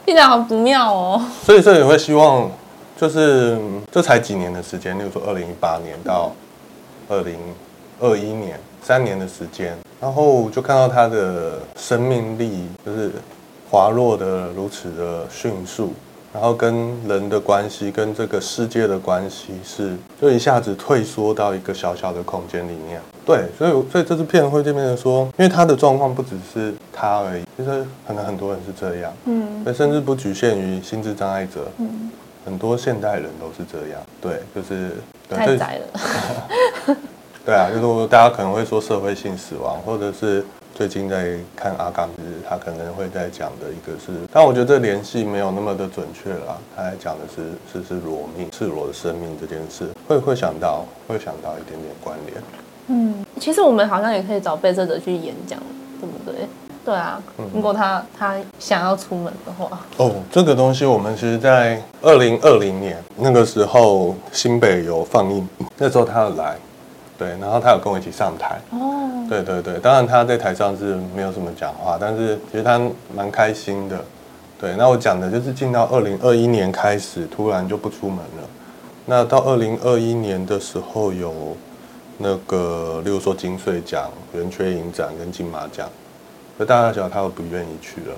[0.05, 1.25] 听起来好不妙哦。
[1.45, 2.51] 所以，所以你会希望，
[2.99, 3.57] 就是
[3.89, 6.33] 这才几年的时间，例如说二零一八年到
[7.07, 7.37] 二零
[8.01, 13.09] 二一年，三年的时间，然后就看到他的生命力就是
[13.71, 15.93] 滑落的如此的迅速。
[16.31, 23.01] 然后跟人的关系，跟这个世界的关系是，就一下子退缩到一个小小的空间里面。
[23.25, 32.11] 对，所以所以这支片会这边的说，因为他的状况不只是他而已，其实可能很多人是这样，嗯，甚至不局限于心智障碍者，嗯，
[32.49, 34.95] 很多现代人都是这样，对，就是
[35.29, 36.97] 对太窄了，
[37.45, 40.43] 对啊，就是大家可能会说社会性死亡，或者是。
[40.75, 46.57] 最近在看阿刚，就是他可能会在讲的一个是，但我觉得这联系没有那么的准确啦。
[46.73, 52.41] 他在讲的是是是裸命，赤裸的生命这件事，会会想到会想到一点点关联。
[52.87, 55.59] 嗯，其实我们好像也可以找被摄者去演讲，
[55.99, 56.47] 对不对？
[56.85, 57.21] 对啊，
[57.53, 59.79] 如果他他想要出门的话。
[59.97, 66.55] 哦，这个东西我们其实，在二零二零年那个时候，新北有放映，那时候他有来。
[67.17, 68.57] 对，然后他有跟我一起上台。
[68.71, 72.79] 哦，对对对，当然他在台上是没有什么讲话，但是其实他
[73.13, 73.99] 蛮开心的。
[74.57, 78.49] 对，那我讲的就是进到二零二一年开始，突然就不出门了。
[79.05, 81.33] 那到二零二一年的时候，有
[82.17, 85.89] 那个，例如说金穗奖、圆缺影展跟金马奖，
[86.59, 88.15] 那大家晓得他都不愿意去了。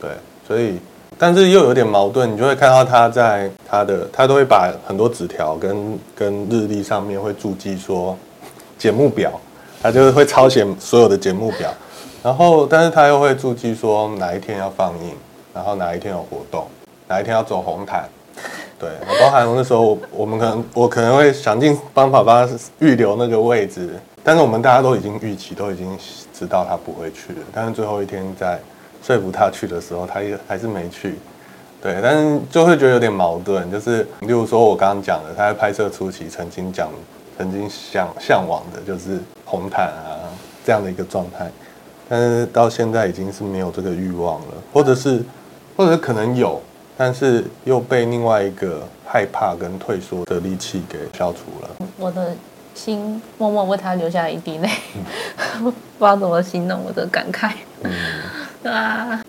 [0.00, 0.10] 对，
[0.46, 0.78] 所以
[1.18, 8.16] 但是又有点矛盾，你就会看到他在他的他都会把很多纸条跟跟日历上面会注记说。
[8.78, 9.32] 节目表，
[9.82, 11.68] 他就是会抄写所有的节目表，
[12.22, 15.16] 然后，但是他又会注记说哪一天要放映，
[15.52, 16.64] 然后哪一天有活动，
[17.08, 18.08] 哪一天要走红毯，
[18.78, 18.88] 对，
[19.20, 25.98] 包含那时候我们可能我可能会想尽办法帮他预留那个位置，但是我们大家都已经预期，都已经
[26.38, 28.60] 知道他不会去了，但是最后一天在
[29.02, 31.14] 说服他去的时候，他也还是没去，
[31.82, 36.88] 对，但是就会觉得有点矛盾，就是例如说我刚刚讲的，他在拍摄初期曾经讲。
[37.38, 40.26] 曾经想向往的就是红毯啊
[40.64, 41.48] 这样的一个状态，
[42.08, 45.22] 但是到现在已经是没有这个欲望了，或者是，
[45.76, 46.60] 或者可能有，
[46.96, 51.70] 但是又被另外一个害怕跟退缩的力气给消除了。
[51.96, 52.34] 我的
[52.78, 55.64] 心默默为他流下一滴泪，嗯、
[55.98, 57.50] 不知道怎么形容我的感慨。
[57.82, 57.92] 嗯，
[58.72, 59.20] 啊。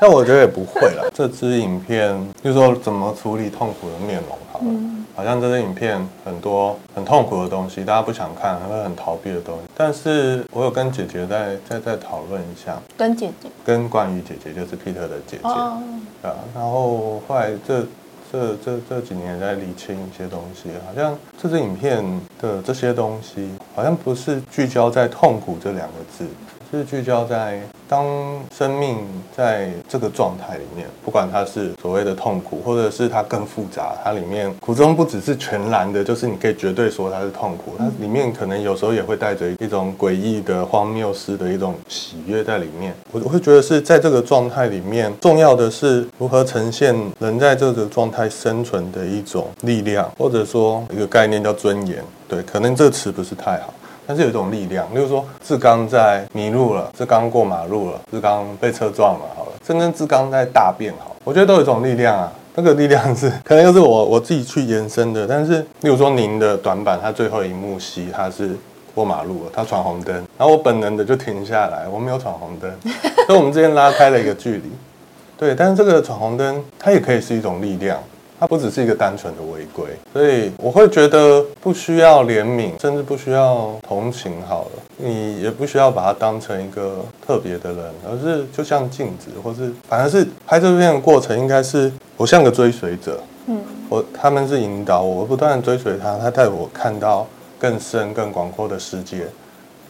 [0.00, 1.10] 但我觉得也不会了。
[1.16, 9.62] 这支影片就是说怎么处理痛苦的面容，好了，嗯、好像这支影片很多很痛苦的东西，大家不想看，还会很逃避的东西。
[9.76, 15.82] 但是我有跟姐姐在在在讨论一下，跟姐姐，跟关于姐姐，就是 Peter 的姐姐，哦、
[16.22, 17.84] 啊，然后后来这
[18.30, 22.04] 这这这几年在理清一些东西，好像这支影片
[22.40, 26.26] 的这些东西，好像不是聚焦在痛苦这两个字。
[26.70, 28.04] 是聚焦在当
[28.54, 28.98] 生命
[29.34, 42.94] 在这个状态里面，不管它是所谓的痛苦，或者是它更复杂，它里面苦中不只是全然的，就是你可以绝对说它是痛苦，它里面可能有时候也会带着一种诡异的荒谬式的一种喜悦在里面。
[43.12, 52.04] 我会觉得是在这个状态里面，重要的是如何呈现人在这个状态生存的一种力量，或者说一个概念叫尊严。
[52.28, 53.72] 对，可能这个词不是太好。
[54.08, 62.32] 但是有一种力量，例如说志刚在迷路了，志刚过马路了，志刚被车撞了，好了，甚至志刚在大便，好，我觉得都有一种力量啊。
[62.54, 65.26] 那个力量是可能又是我我自己去延伸的。
[65.26, 68.56] 但是，例如说您的短板，它最后一幕戏它是
[68.94, 72.72] 过马路了，它闯红灯，然后我本能的就停下来，我没有闯红灯，
[73.28, 74.72] 所以我们之间拉开了一个距离。
[75.36, 77.98] 对，但是这个闯红灯，它也可以是一种力量。
[78.40, 84.40] 它不只是一个单纯的违规，所以我会觉得不需要怜悯，甚至不需要同情。
[84.46, 93.20] 好了，你也不需要把它当成一个特别的人，而是就像镜子，或是反而是拍这部片的过程，应该是我像个追随者。
[93.46, 97.26] 嗯，我他们是引导我，我不断追随他，他带我看到
[97.58, 99.26] 更深、更广阔的世界。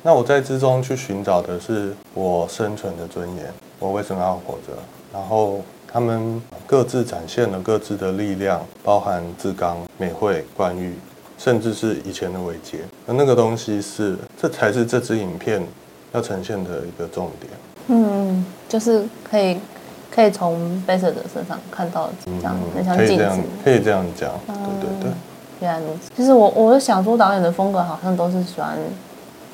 [0.02, 4.72] 那我在之中去寻找的是我生存的尊严，我为什么要活着？
[5.12, 5.60] 然后。
[5.90, 10.92] 他们各自展现了各自的力量，包含志刚、美惠、冠玉，
[11.38, 12.80] 甚至是以前的伟杰。
[13.06, 15.66] 而那个东西是，这才是这支影片
[16.12, 17.52] 要呈现的一个重点。
[17.86, 19.58] 嗯，就是可以
[20.14, 23.16] 可以从被摄者身上看到这样，很像镜子。
[23.16, 24.30] 可以这样，可以这样讲。
[24.48, 25.10] 嗯、对对对。
[25.60, 26.10] 原来如此。
[26.14, 28.76] 其实我我是想说，导演的风格好像都是喜欢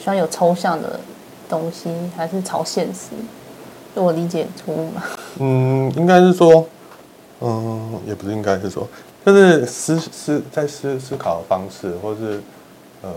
[0.00, 0.98] 喜欢有抽象的
[1.48, 3.10] 东西，还是朝现实？
[3.94, 5.02] 我理解错误吗？
[5.38, 6.66] 嗯，应该是说，
[7.40, 8.88] 嗯，也不是应该是说，
[9.24, 12.40] 就是思思在思思考的方式，或是
[13.02, 13.10] 呃，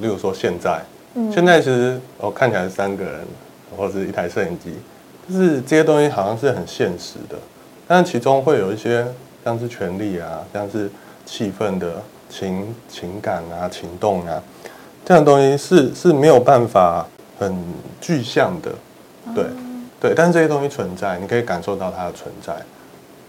[0.00, 0.82] 例如说现在，
[1.14, 3.26] 嗯、现在其实我看起来是三个人，
[3.76, 4.74] 或是一台摄影机，
[5.28, 7.36] 就是这些东西好像是很现实的，
[7.86, 9.06] 但其中会有一些
[9.44, 10.90] 像是权力啊，像是
[11.24, 14.42] 气氛的情情感啊、情动啊，
[15.04, 17.06] 这样的东西是是没有办法
[17.38, 17.54] 很
[18.00, 18.72] 具象的，
[19.34, 19.44] 对。
[19.44, 19.65] 嗯
[20.00, 22.54] 对，但这些东西存在，你可以感受到它的存在。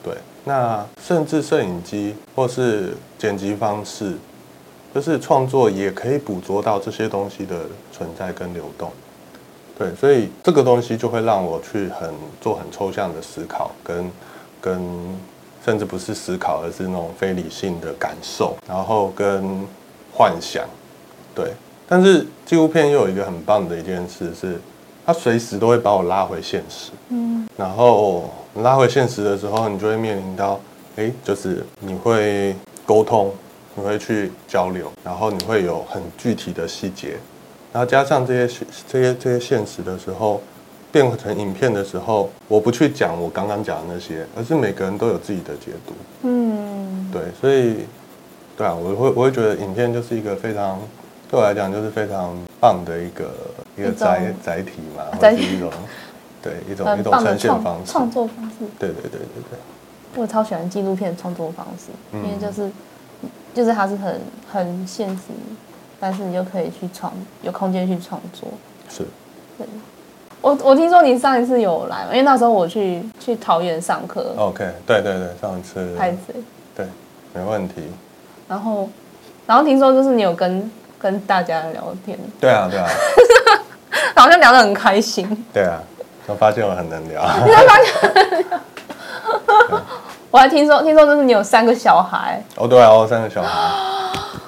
[0.03, 0.13] 对，
[0.45, 4.13] 那甚至摄影机或是剪辑方式，
[4.93, 7.55] 就是创作也可以捕捉到这些东西的
[7.91, 8.91] 存在跟流动。
[9.77, 14.11] 对，所以这个东西就会让我去很做很抽象的思考，跟
[14.59, 15.17] 跟
[15.63, 19.65] 甚至不是思考，而是那种非理性的感受，然后跟
[20.13, 20.63] 幻想。
[21.35, 21.51] 对，
[21.87, 24.59] 但是纪录片又有一个很棒的一件事是，
[25.07, 26.91] 它随时都会把我拉回现实。
[27.07, 30.59] 嗯，然后拉回现实的时候，你就会面临到，
[30.97, 32.53] 哎，就是你会
[32.85, 33.31] 沟通，
[33.75, 37.15] 你会去交流，然后你会有很具体的细节。
[37.71, 40.41] 然后加上这些这些这些现实的时候，
[40.91, 45.93] 变成影片的时候，我不去讲我刚刚讲的那些，而是每个人都有自己的解读。
[46.23, 47.85] 嗯，对，所以，
[48.57, 50.77] 对啊，我会我会觉得影片就是一个非常
[51.31, 53.31] 对我来讲就是非常棒的一个
[53.77, 55.71] 一个载载体嘛， 或者是一种
[56.41, 58.65] 对一种一种呈现方式，创作方式。
[58.79, 59.19] 对对对对
[59.51, 59.59] 对。
[60.15, 62.69] 我超喜欢纪录片创作方式，因为就是
[63.53, 64.19] 就是它是很
[64.51, 65.21] 很现实。
[65.99, 67.11] 但是你就可以去创，
[67.41, 68.47] 有空间去创作。
[68.87, 69.03] 是，
[69.57, 69.65] 对。
[70.41, 74.31] 我我听说你上一次有来，因为那时候我去去桃园上课。
[74.37, 75.95] OK，对对对，上一次。
[75.97, 76.35] 拍谁？
[76.75, 76.85] 对，
[77.33, 77.81] 没问题。
[78.47, 78.87] 然后，
[79.47, 82.15] 然后听说就是你有跟跟大家聊天。
[82.39, 82.87] 对啊，对啊。
[84.15, 85.45] 好像聊得很开心。
[85.53, 85.79] 对啊，
[86.27, 87.21] 我发现我很能聊。
[87.45, 88.59] 你才发现？
[90.29, 92.43] 我还听说，听说就是你有三个小孩。
[92.57, 93.49] 哦，对啊，三个小孩。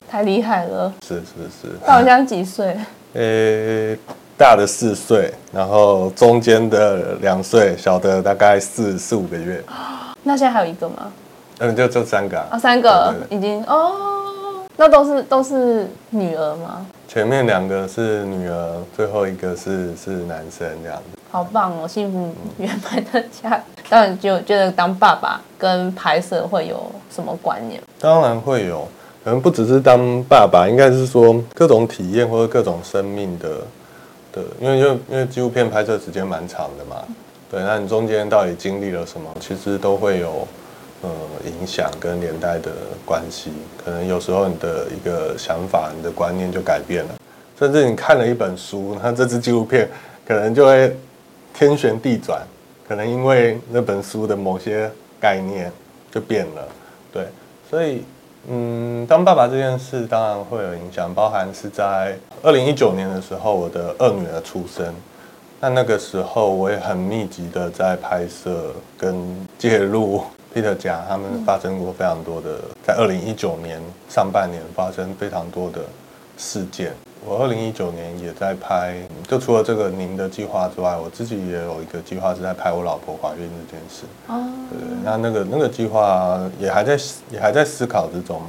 [0.09, 0.91] 太厉害了！
[1.07, 1.25] 是是
[1.61, 1.77] 是。
[1.85, 2.75] 他好像几岁？
[3.13, 3.99] 呃、欸，
[4.37, 9.63] 大的四岁，然后中间的两岁，小的大概四四五个月。
[10.23, 11.11] 那现在还有一个吗？
[11.59, 12.47] 嗯，就这三个啊。
[12.53, 16.85] 哦，三个已经哦，那都是都是女儿吗？
[17.09, 21.17] 前面两个是女儿，最后一个是是男生这样子。
[21.31, 23.59] 好棒哦，幸福圆满的家。
[23.89, 27.81] 当然就觉得当爸爸跟拍摄会有什么观念？
[27.97, 28.87] 当然会有。
[29.23, 33.49] 可能不只是当爸爸，应该是说各种体验或者各种生命的
[34.31, 36.97] 的，因为因为因为纪录片拍摄时间蛮长的嘛，
[37.49, 40.47] 对，那你中间到底经历了什么，其实都会有
[41.01, 41.09] 呃
[41.45, 42.71] 影响跟连带的
[43.05, 43.51] 关系。
[43.83, 47.15] 可能有时候你的一个想法、你的观念就改变了，
[47.57, 49.89] 甚至你看了一本书，那这支纪录片
[50.25, 50.95] 可能就会
[51.53, 52.41] 天旋地转，
[52.87, 55.71] 可能因为那本书的某些概念
[56.11, 56.67] 就变了，
[57.11, 57.27] 对，
[57.69, 58.03] 所以。
[58.47, 64.95] 嗯，当爸爸这件事当然会有影响，包含是在二零一九年的时候，我的二女儿出生。
[65.59, 75.81] 那那个时候我也很密集的在拍摄跟介入 Peter 家，他们发生过非常多的，在二零一九年上半年发生非常多的
[76.37, 76.93] 事件。
[77.25, 78.95] 我二零一九年也在拍，
[79.27, 84.05] 就除了这个您的计划之外，我自己也有一个计划是在拍我老婆怀孕这件事。
[84.27, 86.97] 哦，对，那那个那个计划也还在
[87.29, 88.41] 也还在思考之中。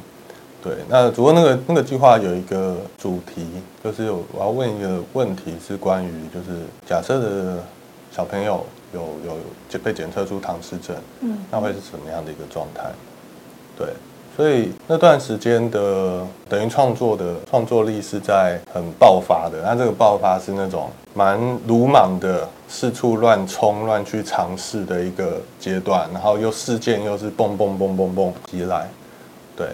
[0.63, 3.47] 对，那不过那个那个计划有一个主题，
[3.83, 7.59] 就是我要问一个问题，是关于就是假设的
[8.13, 9.37] 小朋友有有
[9.69, 12.91] 就被检测出唐氏症，嗯，那会是什么样的一个状态？
[13.77, 13.89] 对。
[14.37, 28.89] 所以那段时间的等于创作的创作力是在很爆发的，那这个爆发是那种蛮鲁莽的，四处乱冲、乱去尝试的一个阶段，然后又事件又是蹦蹦蹦蹦蹦袭来，
[29.55, 29.67] 对，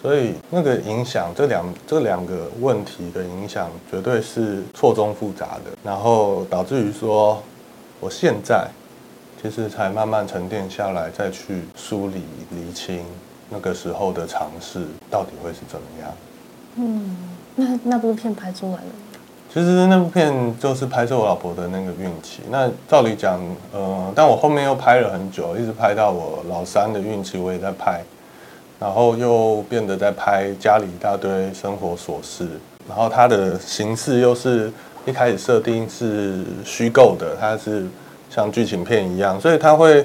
[0.00, 7.42] 所以那个影响这两这两个问题的影响绝对是错综复杂的，然后导致于说
[8.02, 8.66] 我现在
[9.40, 13.04] 其实才慢慢沉淀下来，再去梳理厘清。
[13.48, 16.10] 那个时候的尝试到底会是怎么样？
[16.78, 17.16] 嗯，
[17.54, 18.88] 那那部片拍出来了。
[19.54, 22.40] 其实那部片就是拍摄我老婆的那个孕期。
[22.50, 23.40] 那照理讲，
[23.72, 28.02] 呃，但我后面又拍了很久，一直拍到我老三的孕期，我也在拍，
[28.80, 32.48] 然后又变得在拍家里一大堆生活琐事，
[32.88, 34.72] 然后它的形式又是
[35.06, 37.86] 一开始设定是虚构的，它是
[38.30, 40.04] 像剧情片一样，所以它会。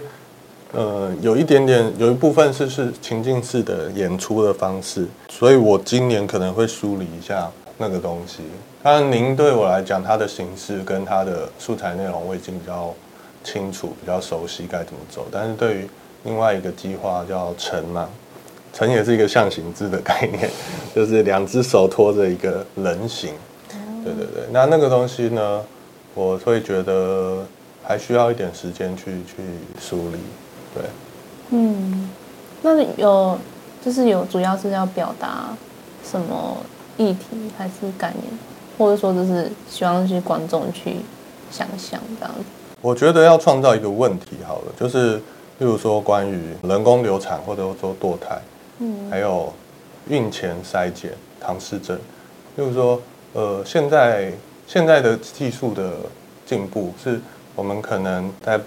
[0.74, 8.40] 呃，有一点点，有一部分是是情境式的演出的方式，所以我今年可能会梳理一下那个东西。
[8.84, 12.94] 当然，您对我来讲，它的形式跟它的素材内容我已经比较
[13.46, 15.26] 清楚、比较熟悉该怎么走。
[15.32, 15.90] 但是对于
[16.26, 18.10] 另外一个计划叫“城”嘛
[18.74, 20.52] ，“城”也是一个象形字的概念，
[20.94, 23.34] 就是两只手托着一个人形。
[24.16, 25.62] 对对对，那那个东西呢，
[26.14, 27.44] 我会觉得
[27.84, 29.44] 还需要一点时间去去
[29.80, 30.18] 梳理。
[30.74, 30.84] 对，
[31.50, 32.10] 嗯，
[32.62, 33.38] 那有
[33.84, 35.56] 就是有主要是要表达
[36.04, 36.58] 什么
[36.98, 38.24] 议题还是概念，
[38.78, 40.98] 或者说就是希望去观众去
[41.52, 42.44] 想象这样子。
[42.82, 45.16] 我觉得要创造一个问题好了，就是
[45.60, 48.40] 例如说关于人工流产或者说堕胎，
[48.80, 49.52] 嗯，还有
[50.08, 51.98] 孕前筛检唐氏症。
[52.56, 53.00] 例如说，
[53.38, 54.34] 呃，现在
[54.66, 55.92] 现在的技术的
[56.44, 57.22] 进步，是
[57.56, 58.60] 我们可能在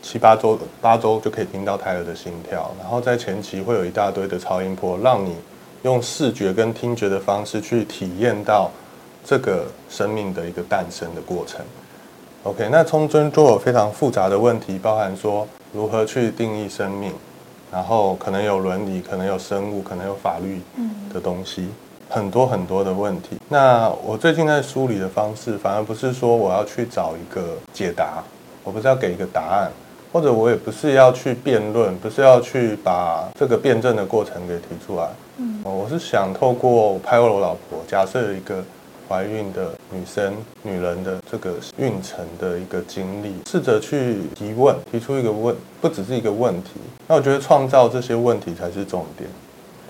[0.00, 5.36] 七八周八周就可以听到胎儿的心跳，然后在前期会有一大堆的超音波，让你
[5.82, 8.70] 用视觉跟听觉的方式去体验到
[9.22, 11.60] 这个生命的一个诞生的过程。
[12.44, 17.12] OK，那从中就有非常复杂的问题，包含说如何去定义生命，
[17.70, 20.62] 然后可能有伦理，可能有生物，可能有法律
[21.12, 21.68] 的东西，
[22.14, 23.30] 很多很多的问题。
[23.48, 28.22] 那我最近在梳理的方式，反而不是说我要去找一个解答，
[28.62, 29.72] 我不是要给一个答案，
[30.12, 35.08] 或者我也不是要去辩论，不是要去把这个辩证的过程给提出来。
[35.38, 38.62] 嗯，我是想透过拍我老婆，假设一个。
[39.06, 46.70] 怀孕的女生、女人的这个孕程的一个经历，试着去提问，提出一个问，不只是一个问题。
[47.06, 49.28] 那我觉得创造这些问题才是重点，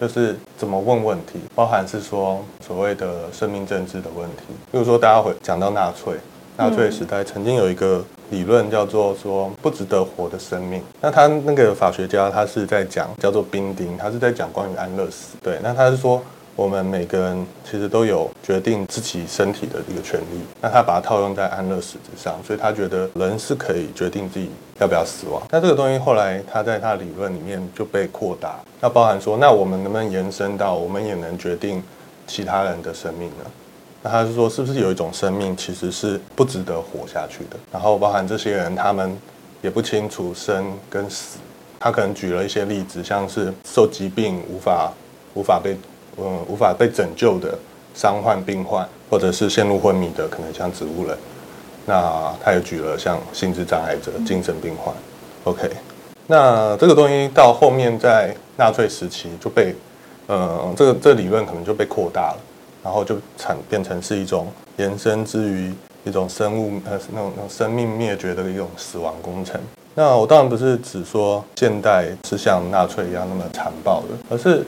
[0.00, 4.42] 就是怎么问问题，包含是说所谓的生命政治的问题。
[4.70, 6.14] 比如说，大家会讲到纳粹，
[6.56, 10.82] 纳粹时代曾经有一个理论叫做说不值得活的生命。
[11.00, 15.36] 那他那个法学家他是在讲叫做宾丁，他是在讲关于安乐死。
[15.42, 16.22] 对，那他是说。
[16.56, 20.38] 我们每个人其实都有决定自己身体的一个权利。
[20.60, 24.48] 那他把它套用在安乐死之上，所以他觉得人是可以决定自己
[24.78, 25.42] 要不要死亡。
[25.50, 31.82] 那这个东西后来他在他理论里面就被扩大，那包含说，那我们能不能延伸到我们也能决定
[32.26, 33.44] 其他人的生命呢？
[34.02, 37.56] 那他是说，是不是有一种生命其实是不值得活下去的？
[37.72, 39.16] 然后包含这些人，他们
[39.62, 41.38] 也不清楚生跟死。
[41.80, 44.92] 他可能举了一些例子，像是受疾病无法
[45.34, 45.76] 无法被。
[46.16, 47.58] 嗯，无法被拯救的
[47.92, 51.18] 伤患病患，或者是陷入昏迷的，可能像植物人。
[51.86, 54.94] 那他也举了像心智障碍者、精神病患。
[55.44, 55.70] OK，
[56.26, 59.74] 那这个东西到后面在纳粹时期就被，
[60.26, 62.38] 呃，这个这理论可能就被扩大了，
[62.82, 65.72] 然后就产变成是一种延伸之于
[66.04, 69.60] 一种生物呃那种那种生命灭绝的一种死亡工程。
[69.94, 74.64] 那我当然不是只说现代是像纳粹一样那么残暴的，而是。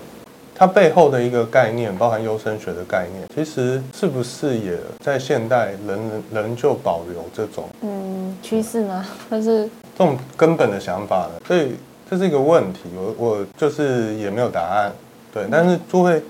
[0.59, 9.07] 它背后的一个概念，包含优生学的概念，其实是不是也在现代人人人就保留这种嗯趋势吗？
[9.28, 11.40] 还是这种根本的想法呢？
[11.46, 11.76] 所以
[12.09, 14.90] 这是一个问题，我我就是也没有答案，
[15.30, 15.46] 对。
[15.50, 16.22] 但是就会，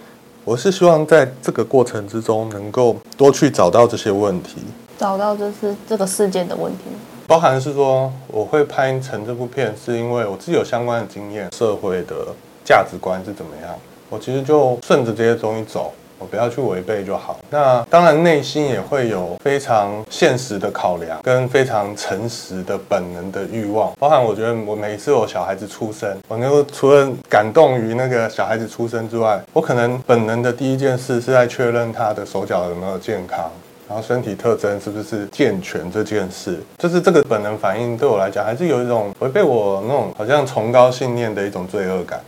[0.44, 4.56] 我是希望在这个过程之中，能够多去找到这些问题，
[4.98, 6.84] 找到就是这个事件的问题，
[7.28, 13.72] 包含是说我会拍成这部片，是因为我自己有相关的经验，社会的价值观是怎么样。
[14.08, 17.38] 我其实就顺着这些东西走，我不要去违背就好。
[17.50, 23.92] 那当然内心也会有非常现实的考量，跟非常诚实的本能的欲望。
[23.98, 33.50] 包含我觉得我每一次有小孩子出生，我就除了感动于那个小孩子出生之外，我可能本能的第一件事是在确认他的手脚有没有健康，
[33.88, 42.20] 然后身体特征是不是健全这件事，就是这个本能反应对我来讲还是有一种违背我那种好像崇高信念的一种罪恶感。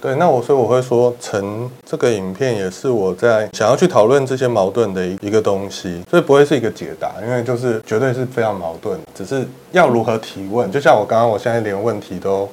[0.00, 12.48] 对，那我所以我会说成这个影片也是我在想要去讨论这些矛盾的一一个东西，所以不会是一个解答，因为就是绝对是非常矛盾，只是要如何提问，就像我刚刚，我现在连问题都，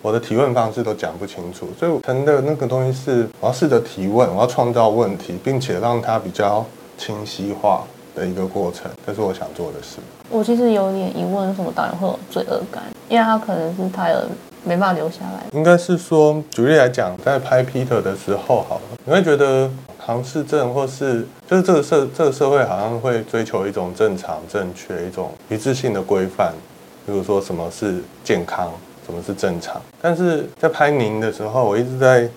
[0.00, 6.64] 我的提问方式都讲不清楚，所以成的那个东西是我要试着提问，我要创造问题，并且让它比较
[6.96, 7.84] 清晰化
[8.14, 9.98] 的一个过程，这是我想做的事。
[10.30, 12.82] 我其实有点疑问，为什么导演会有罪恶感？
[13.10, 14.26] 因为他可能是胎儿。
[14.66, 15.44] 没办法留下来。
[15.52, 19.70] 应该是说，举例来讲，在拍 Peter 的时候，好了，你会觉得
[20.04, 26.52] 唐氏症，或是就是这个社这个社会好像会追求一种正常、正确、一种一致性的规范，
[27.06, 28.72] 比如说什么是健康，
[29.06, 29.80] 什么是正常。
[30.02, 32.28] 但是在拍您的时候，我一直在，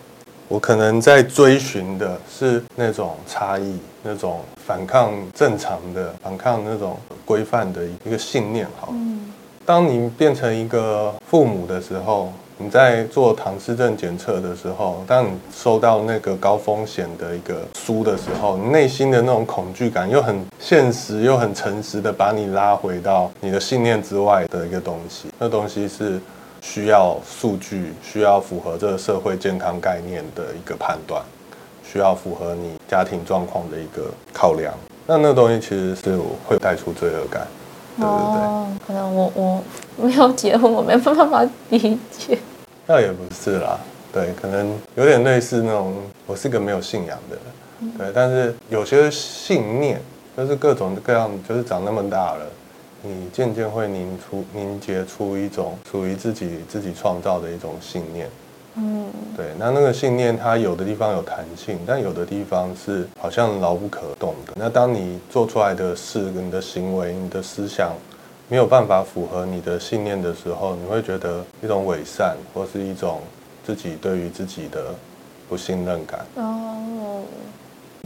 [0.48, 8.90] 我可能在追寻的是那种差异，那种反抗正常的、反抗那种规范的一个信念，好。
[8.92, 9.34] 嗯
[9.70, 25.30] 当你变成一个父母的时候，你在做唐氏症检测的时候，当你收到那个高风险的一个书的时候，你内心的那种恐惧感又很现实又很诚实的把你拉回到你的信念之外的一个东西。
[25.38, 26.20] 那东西是
[26.62, 31.22] 需要数据，需要符合这个社会健康概念的一个判断，
[31.84, 34.74] 需要符合你家庭状况的一个考量。
[35.06, 36.18] 那那东西其实是
[36.48, 37.46] 会带出罪恶感。
[38.00, 39.64] 对对对，哦，可能我我
[39.98, 42.40] 没有结婚，我没办法理解。
[42.88, 43.78] 那也不是啦，
[44.12, 45.94] 对，可能有点类似那种，
[46.26, 50.02] 我是个没有信仰的人，对，但是有些信念，
[50.36, 52.46] 就是各种各样，就是长那么大了，
[53.04, 58.28] 你渐渐会凝出凝结出一种属于自己自己创造的一种信念，
[58.82, 64.54] 嗯，对，那那个信念它有的地方有弹性，但有的地方是好像牢不可动的。
[64.56, 67.92] 那当你做出来的事、你的行为、你的思想
[68.48, 73.20] 没有办法符合你的信念的时候，你会觉得一种伪善，或是一种
[73.66, 74.96] 自己对于自己的
[75.50, 76.26] 不信任感。
[76.36, 77.22] 哦，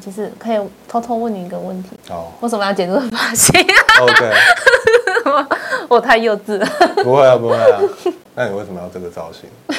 [0.01, 1.89] 其实可以偷偷问你一个问题。
[2.09, 3.53] 哦，为什么要剪这个发型
[4.01, 4.33] ？OK，
[5.87, 6.65] 我太幼稚了。
[7.03, 7.79] 不会啊，不会啊。
[8.35, 9.47] 那你为什么要这个造型？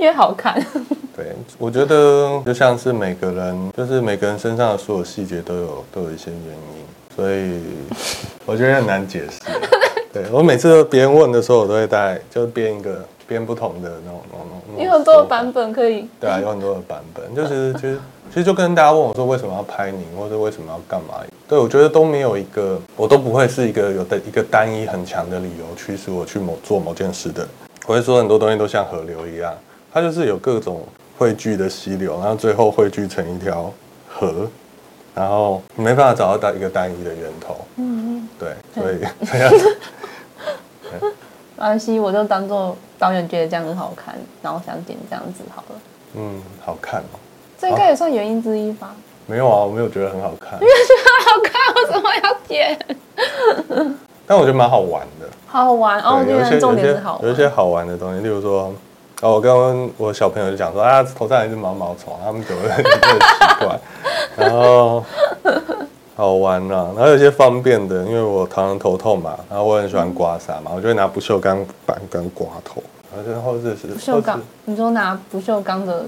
[0.00, 0.54] 因为好看。
[1.14, 1.26] 对，
[1.58, 7.60] 我觉得就像是每个人，就是每个人身上的所有细节都有都有一些原因，所以
[8.46, 9.38] 我觉得很难解释。
[10.10, 14.84] 对，我每次别人问的时候，我都会带，就编一个编不同的那种那种那种。
[14.86, 16.08] 有很多的版本可以。
[16.18, 17.98] 对啊，有很多的版本，就是其实
[18.30, 21.16] 其实就跟大家问我说为什么要拍你，或者为什么要干嘛？
[21.46, 27.46] 对，我觉得都没有一个，我都不会是一个有的一个单一很强的理由驱使我去某做某件事的。
[27.86, 29.52] 我会说很多东西都像河流一样，
[29.92, 30.82] 它就是有各种
[31.18, 33.72] 汇聚的溪流，然后最后汇聚成一条
[34.08, 34.48] 河，
[35.14, 37.56] 然后没办法找到一个单一的源头。
[37.76, 38.98] 嗯，对，所以
[39.30, 39.78] 这样子。
[41.56, 45.80] 没关系，我就当做导演觉得这样很好看，然后想剪这样子好了。
[46.14, 47.18] 嗯，好看哦。
[47.58, 48.94] 这应该也算原因之一吧？
[49.26, 50.58] 没有啊，我没有觉得很好看。
[50.58, 52.78] 没有觉得好看，为什么要剪？
[54.26, 55.28] 但我觉得蛮好玩的。
[55.46, 58.72] 好好玩哦，有一些重点是好玩，有一些好玩的东西，例如说，
[59.20, 62.90] 哦，我刚刚我小朋友就讲说，啊，头上有一只毛毛虫，他们觉得很奇
[63.60, 63.78] 怪，
[64.34, 65.04] 然后
[66.16, 72.82] 好玩呐、啊，然后有些方便的，因为我常常头痛嘛，然后我很喜欢刮痧嘛，我就会拿不锈钢板跟刮头，
[73.30, 76.02] 然后这是不锈钢，你说拿不锈钢的，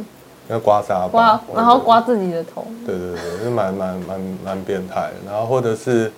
[0.48, 6.10] 那刮痧刮，然后刮自己的头，对对对，就蛮蛮蛮蛮变态，然后或者是。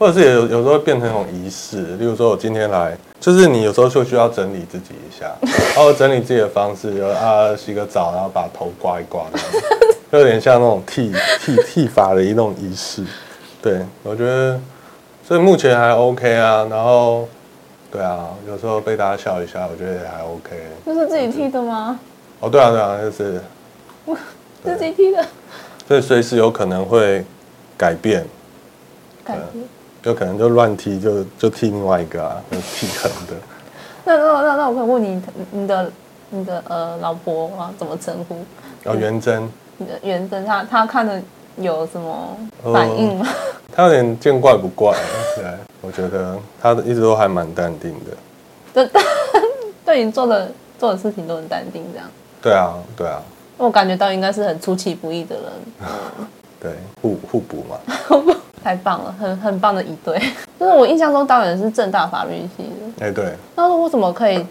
[0.00, 9.26] 或者是有有时候会变成一种仪式，例如说我今天来，就是你有时候就需要整理自己一下，然 后整理自己的方式，就啊洗个澡，然后把头刮一刮，
[10.10, 13.04] 就有点像那种剃剃剃发的一种仪式。
[13.62, 14.58] 对，我觉得，
[15.28, 16.66] 所以目前还 OK 啊。
[16.70, 17.28] 然后，
[17.92, 20.56] 对啊，有时候被大家笑一下，我觉得也还 OK。
[20.86, 22.00] 这是自己剃的吗？
[22.40, 23.40] 哦，对啊，对啊，就是
[24.64, 25.22] 自己剃的，
[25.86, 27.22] 所以随时有可能会
[27.76, 28.24] 改变，
[29.22, 29.62] 改变。
[30.02, 33.34] 就可能就乱踢，就就踢另外一个啊，就踢横的。
[34.04, 35.92] 那那那那我可以问你，你的
[36.30, 38.36] 你的呃老婆啊怎么称呼？
[38.84, 39.48] 哦，元珍。
[39.76, 41.20] 你的元珍，她她看的
[41.56, 42.36] 有什么
[42.72, 43.26] 反应吗？
[43.74, 44.96] 她、呃、有点见怪不怪，
[45.36, 45.44] 对，
[45.82, 48.16] 我觉得她一直都还蛮淡定的。
[48.72, 49.02] 对，
[49.84, 52.08] 对你做的做的事情都很淡定，这样。
[52.40, 53.22] 对啊，对啊。
[53.58, 55.44] 我感觉到应该是很出其不意的人。
[55.82, 56.26] 嗯、
[56.58, 56.72] 对，
[57.02, 57.76] 互互补嘛。
[58.62, 60.18] 太棒了，很很棒的一对。
[60.58, 63.04] 就是我印象中导演是正大法律系的。
[63.04, 63.32] 哎、欸，对。
[63.56, 64.44] 那为什么可以，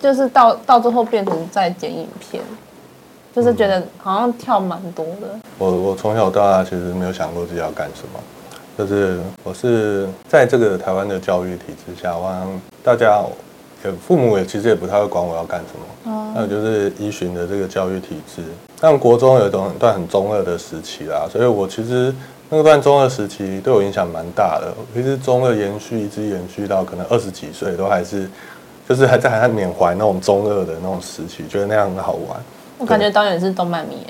[0.00, 2.42] 就是到到最后变成在剪影片？
[3.34, 5.28] 就是觉得好像跳蛮多的。
[5.58, 8.20] 我我从小到大其实没有想过自己要干什么，
[8.78, 12.32] 就是我是在这个台湾的教育体制下，我
[12.82, 13.22] 大家
[13.84, 16.12] 也父母也其实也不太会管我要干什么。
[16.12, 16.32] 哦。
[16.34, 18.42] 还有就是依循的这个教育体制，
[18.80, 22.14] 但国中有一种一段很中二的时期啦，所以我其实。
[22.48, 28.30] 那段中二时期对我影响蛮大的，其实中二延续一直延续到可能二十几岁，都还是
[28.88, 32.40] 就是还在还在缅怀那种中二的那种时期，觉得那样很好玩。
[32.78, 34.06] 我感觉导演是动漫迷，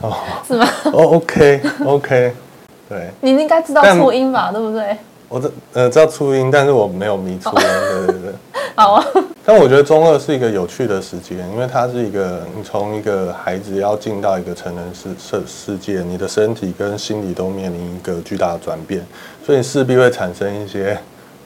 [0.00, 0.16] 哦，
[0.48, 0.66] 是吗？
[0.92, 2.34] 哦，OK OK，
[2.88, 4.96] 对，你应该知道初音吧，对不对？
[5.28, 8.32] 我知呃知道初音，但是我没有迷初音，对对对。
[8.76, 9.04] 好啊。
[9.46, 19.04] 但我觉得中二是一个有趣的时间，因为它是一个你从一个孩子要进到一个成人世世世界，你的身体跟心理都面临一个巨大的转变，
[19.44, 20.98] 所以势必会产生一些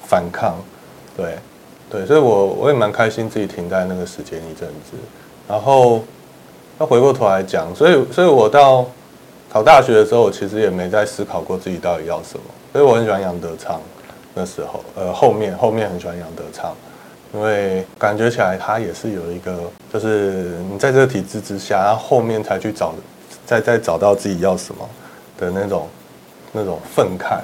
[0.06, 0.54] 反抗。
[1.16, 1.34] 对，
[1.90, 4.96] 对，所以我我也蛮开心自己停在那个时间一阵子。
[5.48, 6.04] 然后
[6.78, 8.86] 那回过头来讲，所以所以我到
[9.50, 12.44] 考大学的时候，我其实也没在思考过自己到底要什么。
[12.72, 13.80] 所以我很喜欢杨德昌，
[14.34, 16.72] 那时候呃后面后面很喜欢杨德昌。
[17.34, 19.58] 因为感觉起来他也是有一个，
[19.92, 22.94] 就是你在这个体制之下，然后后面才去找，
[23.44, 24.88] 再再找到自己要什么
[25.36, 25.86] 的那种
[26.52, 27.40] 那种愤慨，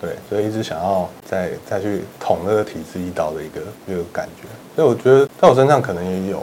[0.00, 4.48] 对，所以一直想要再再去捅那个体制一刀的一个一个感觉。
[4.74, 6.42] 所以我觉得在我身上可能也有，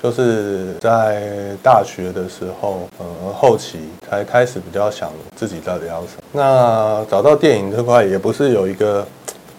[0.00, 6.22] 就是在大学的时候，呃，后期才开始比较想自己到底要什么。
[6.30, 9.04] 那找到电影这块也不是有一个，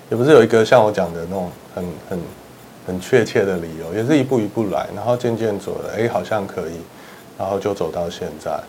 [0.09, 2.19] 也不是有一个像我讲的那种很很。
[2.89, 6.73] 很确切的理由，也是一步一步来，然后渐渐走了，哎，好像可以，
[7.37, 8.59] 然后就走到现在。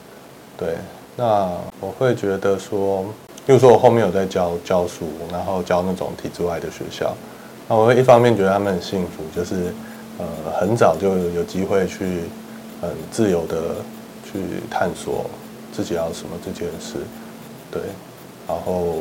[0.59, 0.77] 对，
[1.17, 1.51] 那
[1.81, 3.03] 我会觉得说，
[3.47, 7.17] 比如说我后面有在教教书，然后教那种体制外的学校，
[7.67, 9.73] 那我会一方面觉得他们很幸福，就是
[10.19, 10.27] 呃
[10.61, 12.25] 很早就有机会去
[12.83, 13.77] 很自由的
[14.23, 14.39] 去
[14.71, 15.25] 探索
[15.73, 16.99] 自己要什么这件事，
[17.71, 17.81] 对。
[18.47, 18.99] 然后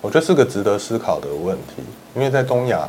[0.00, 1.82] 我觉得是个值得思考的问题，
[2.14, 2.88] 因为在东亚，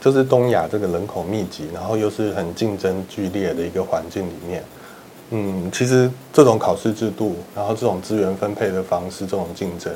[0.00, 4.64] 就是东亚这个人口密集，然后又是很竞争剧烈的一个环境里面，
[5.30, 9.92] 嗯，其实这种考试制度，然后这种资源分配的方式，这种竞争，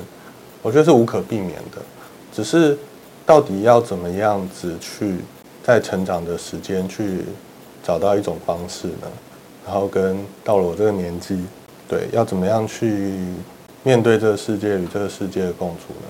[0.61, 1.79] 我觉得是无可避免的。
[2.33, 2.77] 只是
[3.25, 5.19] 到底要怎么样子去
[5.63, 7.25] 在成长的时间去
[7.83, 9.07] 找到一种方式呢？
[9.65, 11.39] 然后跟到了我这个年纪，
[11.87, 13.15] 对，要怎么样去
[13.85, 16.09] 面对这个世界与这个世界的共处呢？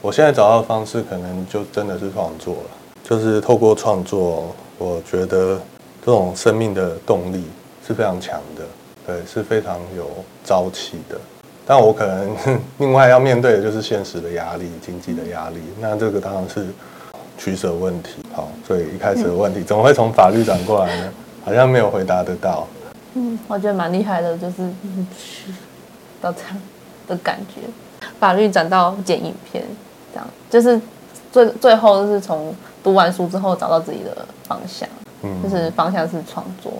[0.00, 2.81] 我现在找到的方式，可能就真的是创作了。
[3.12, 5.60] 就是透过创作，我觉得
[6.02, 7.44] 这种生命的动力
[7.86, 8.64] 是非常强的，
[9.06, 10.08] 对，是非常有
[10.42, 11.20] 朝气的。
[11.66, 12.34] 但我可能
[12.78, 15.56] 另外要面对的就是现实的压力、经济的压力。
[15.78, 16.64] 那这个当然是
[17.36, 18.22] 取舍问题。
[18.32, 21.12] 好，所以一开始的问题怎么会从法律转过来呢？
[21.44, 22.66] 好像没有回答得到。
[23.12, 24.66] 嗯，我觉得蛮厉害的，就是
[26.18, 26.58] 到这样
[27.06, 27.60] 的感觉。
[28.18, 29.62] 法律转到剪影片，
[30.14, 30.80] 这样就是
[31.30, 34.88] 最最后就是从读完书之后找到自己的方向。
[35.22, 36.72] 嗯，就是方向是创作。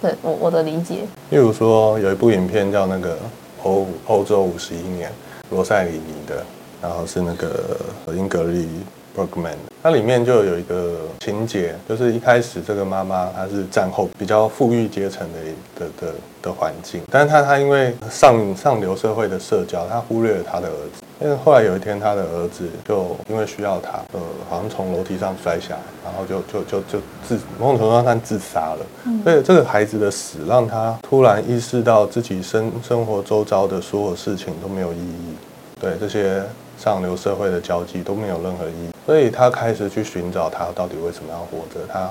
[0.00, 1.06] 对我我的理解。
[1.30, 3.16] 例如说有一部影片叫那个。
[3.62, 5.10] 欧欧洲五十一年，
[5.50, 6.36] 罗塞里尼的，
[6.80, 7.76] 然后是那个
[8.14, 8.64] 英格丽·
[9.12, 15.40] 伯格曼，它里面就有一个情节，就是一开始这个妈妈她是战后比较富裕阶层的
[15.86, 21.02] 的的的环境，但是她她因为上上流社会的社交，她忽略了她的儿子。
[21.18, 28.86] 但是后来有一天，他的儿子就因为需要他，呃，好像从楼梯上摔下来，然后就就就就自某种程度上他自杀了。
[29.04, 29.22] 嗯。
[29.22, 35.34] 所以这个孩子的死让他突然意识到自己生生活周遭的所有事情都没有意义，
[35.80, 36.42] 对这些
[36.78, 41.86] 上流社会的交际都没有任何意义，所以他开始去寻找他到底为什么要活着。
[41.90, 42.10] 他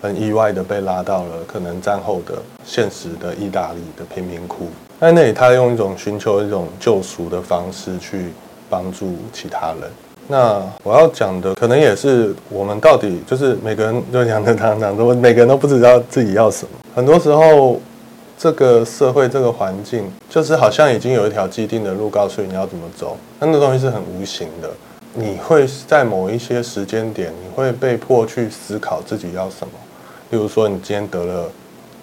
[0.00, 2.34] 很意外的被拉到了可能战后的
[2.64, 4.68] 现实的意大利的贫民窟，
[5.00, 8.28] 在那里他用一种寻求一种救赎的方式去。
[8.74, 9.88] 帮助其他人。
[10.26, 16.70] 那我要讲的可能也是我们到底就是每个人就讲的常常说，每个人都不知道自己要什么。
[16.92, 17.78] 很多时候，
[18.36, 24.70] 这个社会这个环境就是好像已经有一条既定的路告诉你你要怎么走，但那东西是很无形的。
[25.12, 29.72] 你会在某一些时间点，你会被迫去思考自己要什么。
[30.30, 31.48] 例如说，你今天得了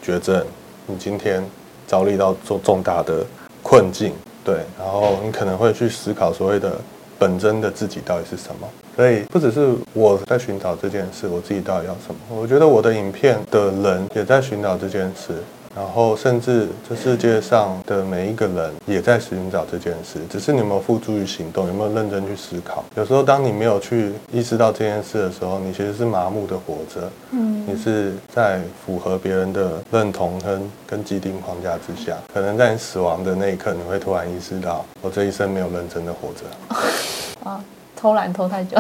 [0.02, 0.42] 绝症，
[0.86, 1.44] 你今天
[1.88, 3.26] 遭遇到重重大的
[3.62, 4.14] 困境。
[4.44, 6.74] 对，然后你可能会去思考所谓的
[7.20, 12.36] 本真的自己到底是什么，所以不只是我在寻找这件事，我自己到底要什么？
[12.36, 15.34] 我觉得我的影片的人也在寻找这件事。
[15.74, 22.84] 然后，甚至这世界上的每一个人也在寻找这件事，只是你有没有付诸于行动，有没有认真去思考？
[22.96, 32.18] 有时候，当你没有去意识到这件事的时候，你其实是麻木的活着，嗯，你是在符合别人的认同跟跟既定框架之下。
[32.34, 37.46] 可能在你死亡的那一刻，你会突然意识到，我这一生没有认真的活着。
[37.50, 37.64] 啊，
[37.96, 38.78] 偷懒偷太久。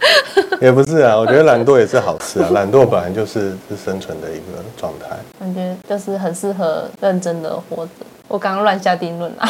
[0.60, 2.48] 也不是啊，我觉得懒惰也是好事啊。
[2.52, 5.16] 懒惰本来就是是生存的一个状态。
[5.38, 7.92] 感觉就是很适合认真的活着。
[8.28, 9.48] 我刚刚乱下定论啊。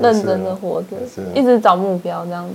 [0.00, 0.96] 认真的活着，
[1.34, 2.54] 一直找目标这样子。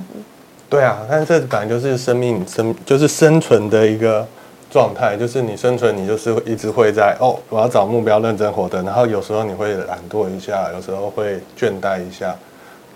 [0.69, 4.27] 对啊，但是这本来就是生命生，就是生存的一个
[4.69, 5.15] 状态。
[5.17, 8.81] 就是你生存，你就是一直会在哦，我要找目标，认真活着。
[8.83, 12.35] 然后有时候你会懒惰一下，有时候会倦怠一下。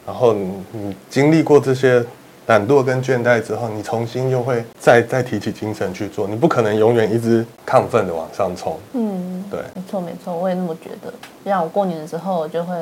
[0.06, 2.04] 然后你你经历过这些。
[2.48, 8.78] 懒惰跟倦怠之后，你重新又会再再提起精神去做，你不可能永远一直亢奋的往上冲。
[8.94, 11.14] 嗯，对，没错没错，我也那么觉得。
[11.46, 12.76] 像我过年的时候，我就会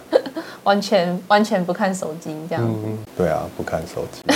[0.64, 2.62] 完全完全不看手机这样。
[2.62, 4.22] 嗯，对啊，不看手机。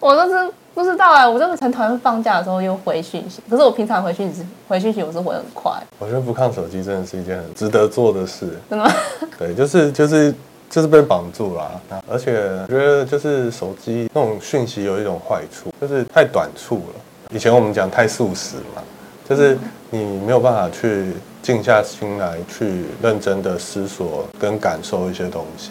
[0.00, 3.40] 我都是不知道啊，我就是很讨厌放假的时候又回讯息。
[3.48, 5.72] 可是我平常回讯息回讯息我是回很快。
[5.98, 8.58] 我觉得不看手机真的是一件很值得做的事。
[8.68, 8.92] 真的吗？
[9.38, 10.34] 对，就是就是。
[10.70, 17.00] 就是被绑住了啊，而且我觉得就是手机那种讯息有一种坏处，就是太短促了。
[17.30, 18.82] 以前我们讲太速食嘛，
[19.26, 19.56] 就是
[19.90, 21.12] 你没有办法去
[21.42, 25.70] 静下心来去认真的思索跟感受一些东西。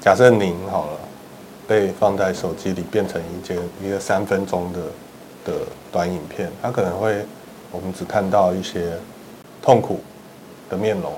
[0.00, 0.98] 假设您好了，
[1.68, 4.80] 被放在手机里变成一件一个三分钟的
[5.52, 5.60] 的
[5.92, 7.24] 短影片，它可能会
[7.70, 8.92] 我们只看到一些
[9.62, 10.00] 痛苦
[10.68, 11.12] 的面容，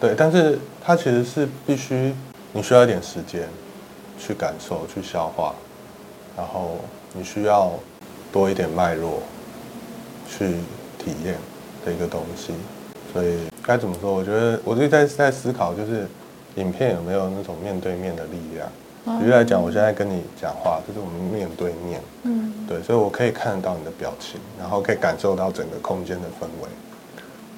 [0.00, 2.14] 对，但是它其实是必须。
[2.52, 3.48] 你需要一点时间
[4.18, 5.54] 去感受、去消化，
[6.36, 6.76] 然后
[7.12, 7.70] 你需要
[8.32, 9.22] 多一点脉络
[10.28, 10.46] 去
[10.98, 11.36] 体验
[11.84, 12.52] 的一个东西。
[13.12, 14.12] 所以该怎么说？
[14.12, 16.06] 我觉得我就在在思考，就是
[16.56, 18.68] 影片有没有那种面对面的力量。
[19.18, 22.00] 举例来讲，我现在跟你讲话，就是我们面对面。
[22.24, 22.52] 嗯。
[22.68, 26.68] 对，对，所以我可以看得到你的表情，然后可以感受到整个空间的氛围。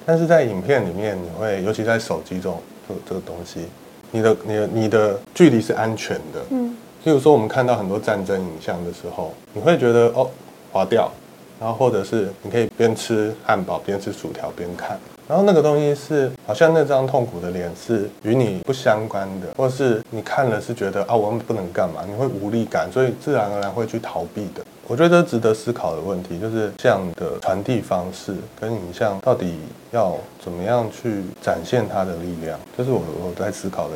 [0.05, 3.67] 但是在影片里面，你会，尤其在手机这种这这个东西，
[4.13, 6.39] 你的你的你的距离是安全的。
[6.51, 6.73] 嗯。
[7.03, 10.29] 例如说，我们看到很多战争影像的时候，你会觉得哦，
[10.71, 11.11] 滑掉，
[11.59, 14.97] 然后或者是你可以边吃汉堡边吃薯条边看。
[15.27, 24.63] 然后那个东西是好像那张痛苦的脸是与你不相关的，或是你看了是觉得啊，我们不能干嘛，你会无力感，所以自然而然会去逃避的。
[24.87, 29.55] 我觉得值得思考的问题就是这样的传递方式跟影像到底
[29.91, 33.95] 要怎么样去展现它的力量，这是我我在思考的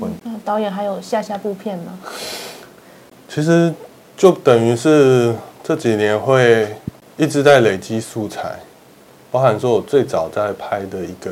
[0.00, 0.18] 问题。
[0.24, 1.98] 嗯，导演还有下下部片吗？
[3.28, 3.72] 其实
[4.16, 6.68] 就等于是这几年会
[7.16, 8.58] 一直在累积素材。
[9.30, 11.30] 包含说，我最早在拍的一个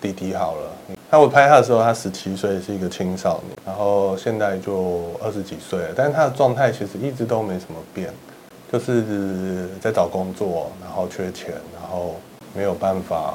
[0.00, 8.14] 弟弟好了，那我拍他的时候，他十七岁，是一个青少年，然后现在就二十几岁了，但是他的状态其实一直都没什么变，
[8.72, 12.16] 就是在找工作，然后缺钱，然后
[12.54, 13.34] 没有办法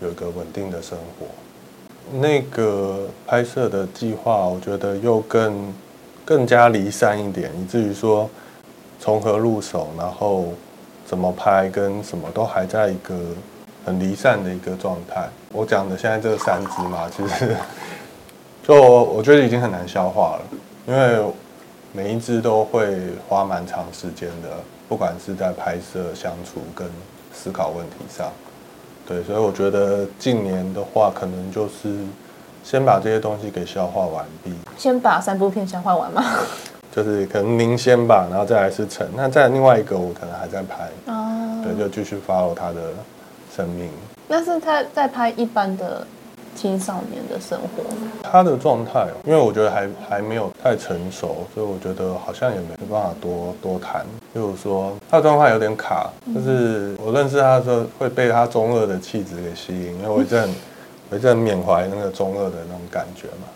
[0.00, 1.26] 有一个稳定的生活。
[2.18, 5.74] 那个拍摄的计划，我觉得又更
[6.24, 8.30] 更加离散一点，以至于说
[8.98, 10.46] 从何入手，然后。
[11.06, 13.12] 怎么拍跟什么都还在一个
[13.84, 15.28] 很离散的一个状态。
[15.52, 17.56] 我讲的现在这个三支嘛，其实
[18.62, 20.42] 就我觉得已经很难消化了，
[20.86, 21.20] 因为
[21.92, 24.48] 每一只都会花蛮长时间的，
[24.88, 26.88] 不管是在拍摄、相处跟
[27.34, 28.30] 思考问题上。
[29.06, 31.96] 对，所以我觉得近年的话，可能就是
[32.62, 34.52] 先把这些东西给消化完毕。
[34.76, 36.22] 先把三部片消化完吗？
[36.94, 42.92] 就是可能您先吧，然后再来是陈，那再另外一个我可能还在拍，哦，对，就继续 follow 他的
[43.56, 43.90] 生命。
[44.28, 46.06] 那是他在拍一般的
[46.60, 47.82] 青少年的生活。
[48.22, 54.04] 他的状态，因为我觉得还还没有太成熟，所以我觉得好像也没办法多多谈。
[54.34, 60.54] 例如说，他的状态有点卡，就是我认识他的时候会被他中二的气质给吸引，因为我一直很
[61.08, 63.48] 我一直很缅怀那个中二的那种感觉嘛。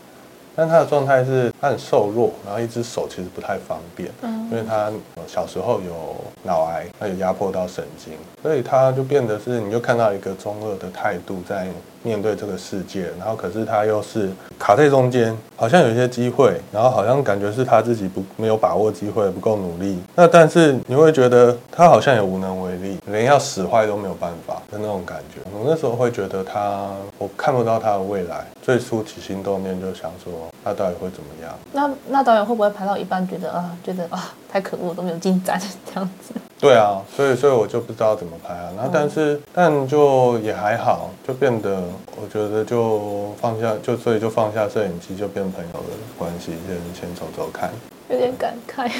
[0.56, 4.90] 但他的状态是，他很瘦弱，然后一只手其实不太方便，嗯，因为他
[5.26, 11.66] 小时候有脑癌，他有压迫到神经，所以他就变得是，你就看到一个中二的态度在
[12.04, 25.40] 面对这个世界，然后可是他又是卡在中间，好像有一些机会，然后好像感觉是他自己不没有把握机会，不够努力，那但是你会觉得他好像也无能为力，连要使坏都没有办法的那种感觉。
[25.50, 30.32] 我那时候会觉得他，我看不到他的未来，最初起心动念就想说。
[30.62, 31.52] 他到底会怎么样？
[31.72, 36.32] 那那导演会不会拍到一半觉得啊，觉得啊太可恶，都没有进展这样子？
[36.64, 38.72] 对啊，所以所以我就不知道怎么拍啊。
[38.74, 41.82] 那但是、嗯、但就也还好，就变得
[42.16, 47.70] 我觉得就放下，就所以就放下摄影机，就变朋友的关系，先先走走看。
[48.08, 48.90] 有点感慨。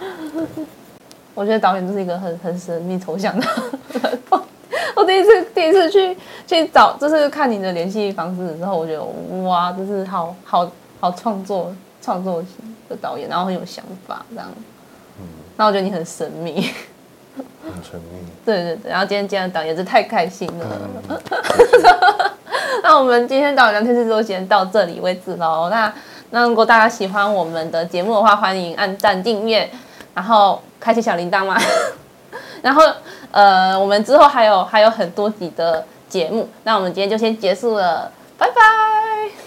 [1.34, 3.46] 我觉得导演就是一个很很神秘抽象的。
[4.94, 6.14] 我第一次第一次去
[6.46, 9.02] 去找，就是看你的联系方式的时候，我觉得
[9.44, 10.70] 哇，就是好好
[11.00, 14.46] 好创作创作型的导演，然后很有想法这样。
[15.56, 15.58] 嗯。
[15.58, 16.70] 那我觉得你很神秘。
[17.64, 18.26] 很神秘。
[18.44, 20.66] 对对对，然后今天见到导演是太开心了。
[21.08, 21.20] 嗯、
[22.82, 25.68] 那我们今天导演聊天室就先到这里为止喽。
[25.70, 25.92] 那
[26.30, 29.68] 那如果大家喜欢我们的节目的话，欢迎按赞订阅，
[30.14, 31.56] 然后开启小铃铛嘛。
[32.62, 32.82] 然后，
[33.30, 39.45] 呃，我们之后还有还有很多集的节目，那我们今天就先结束了，拜拜。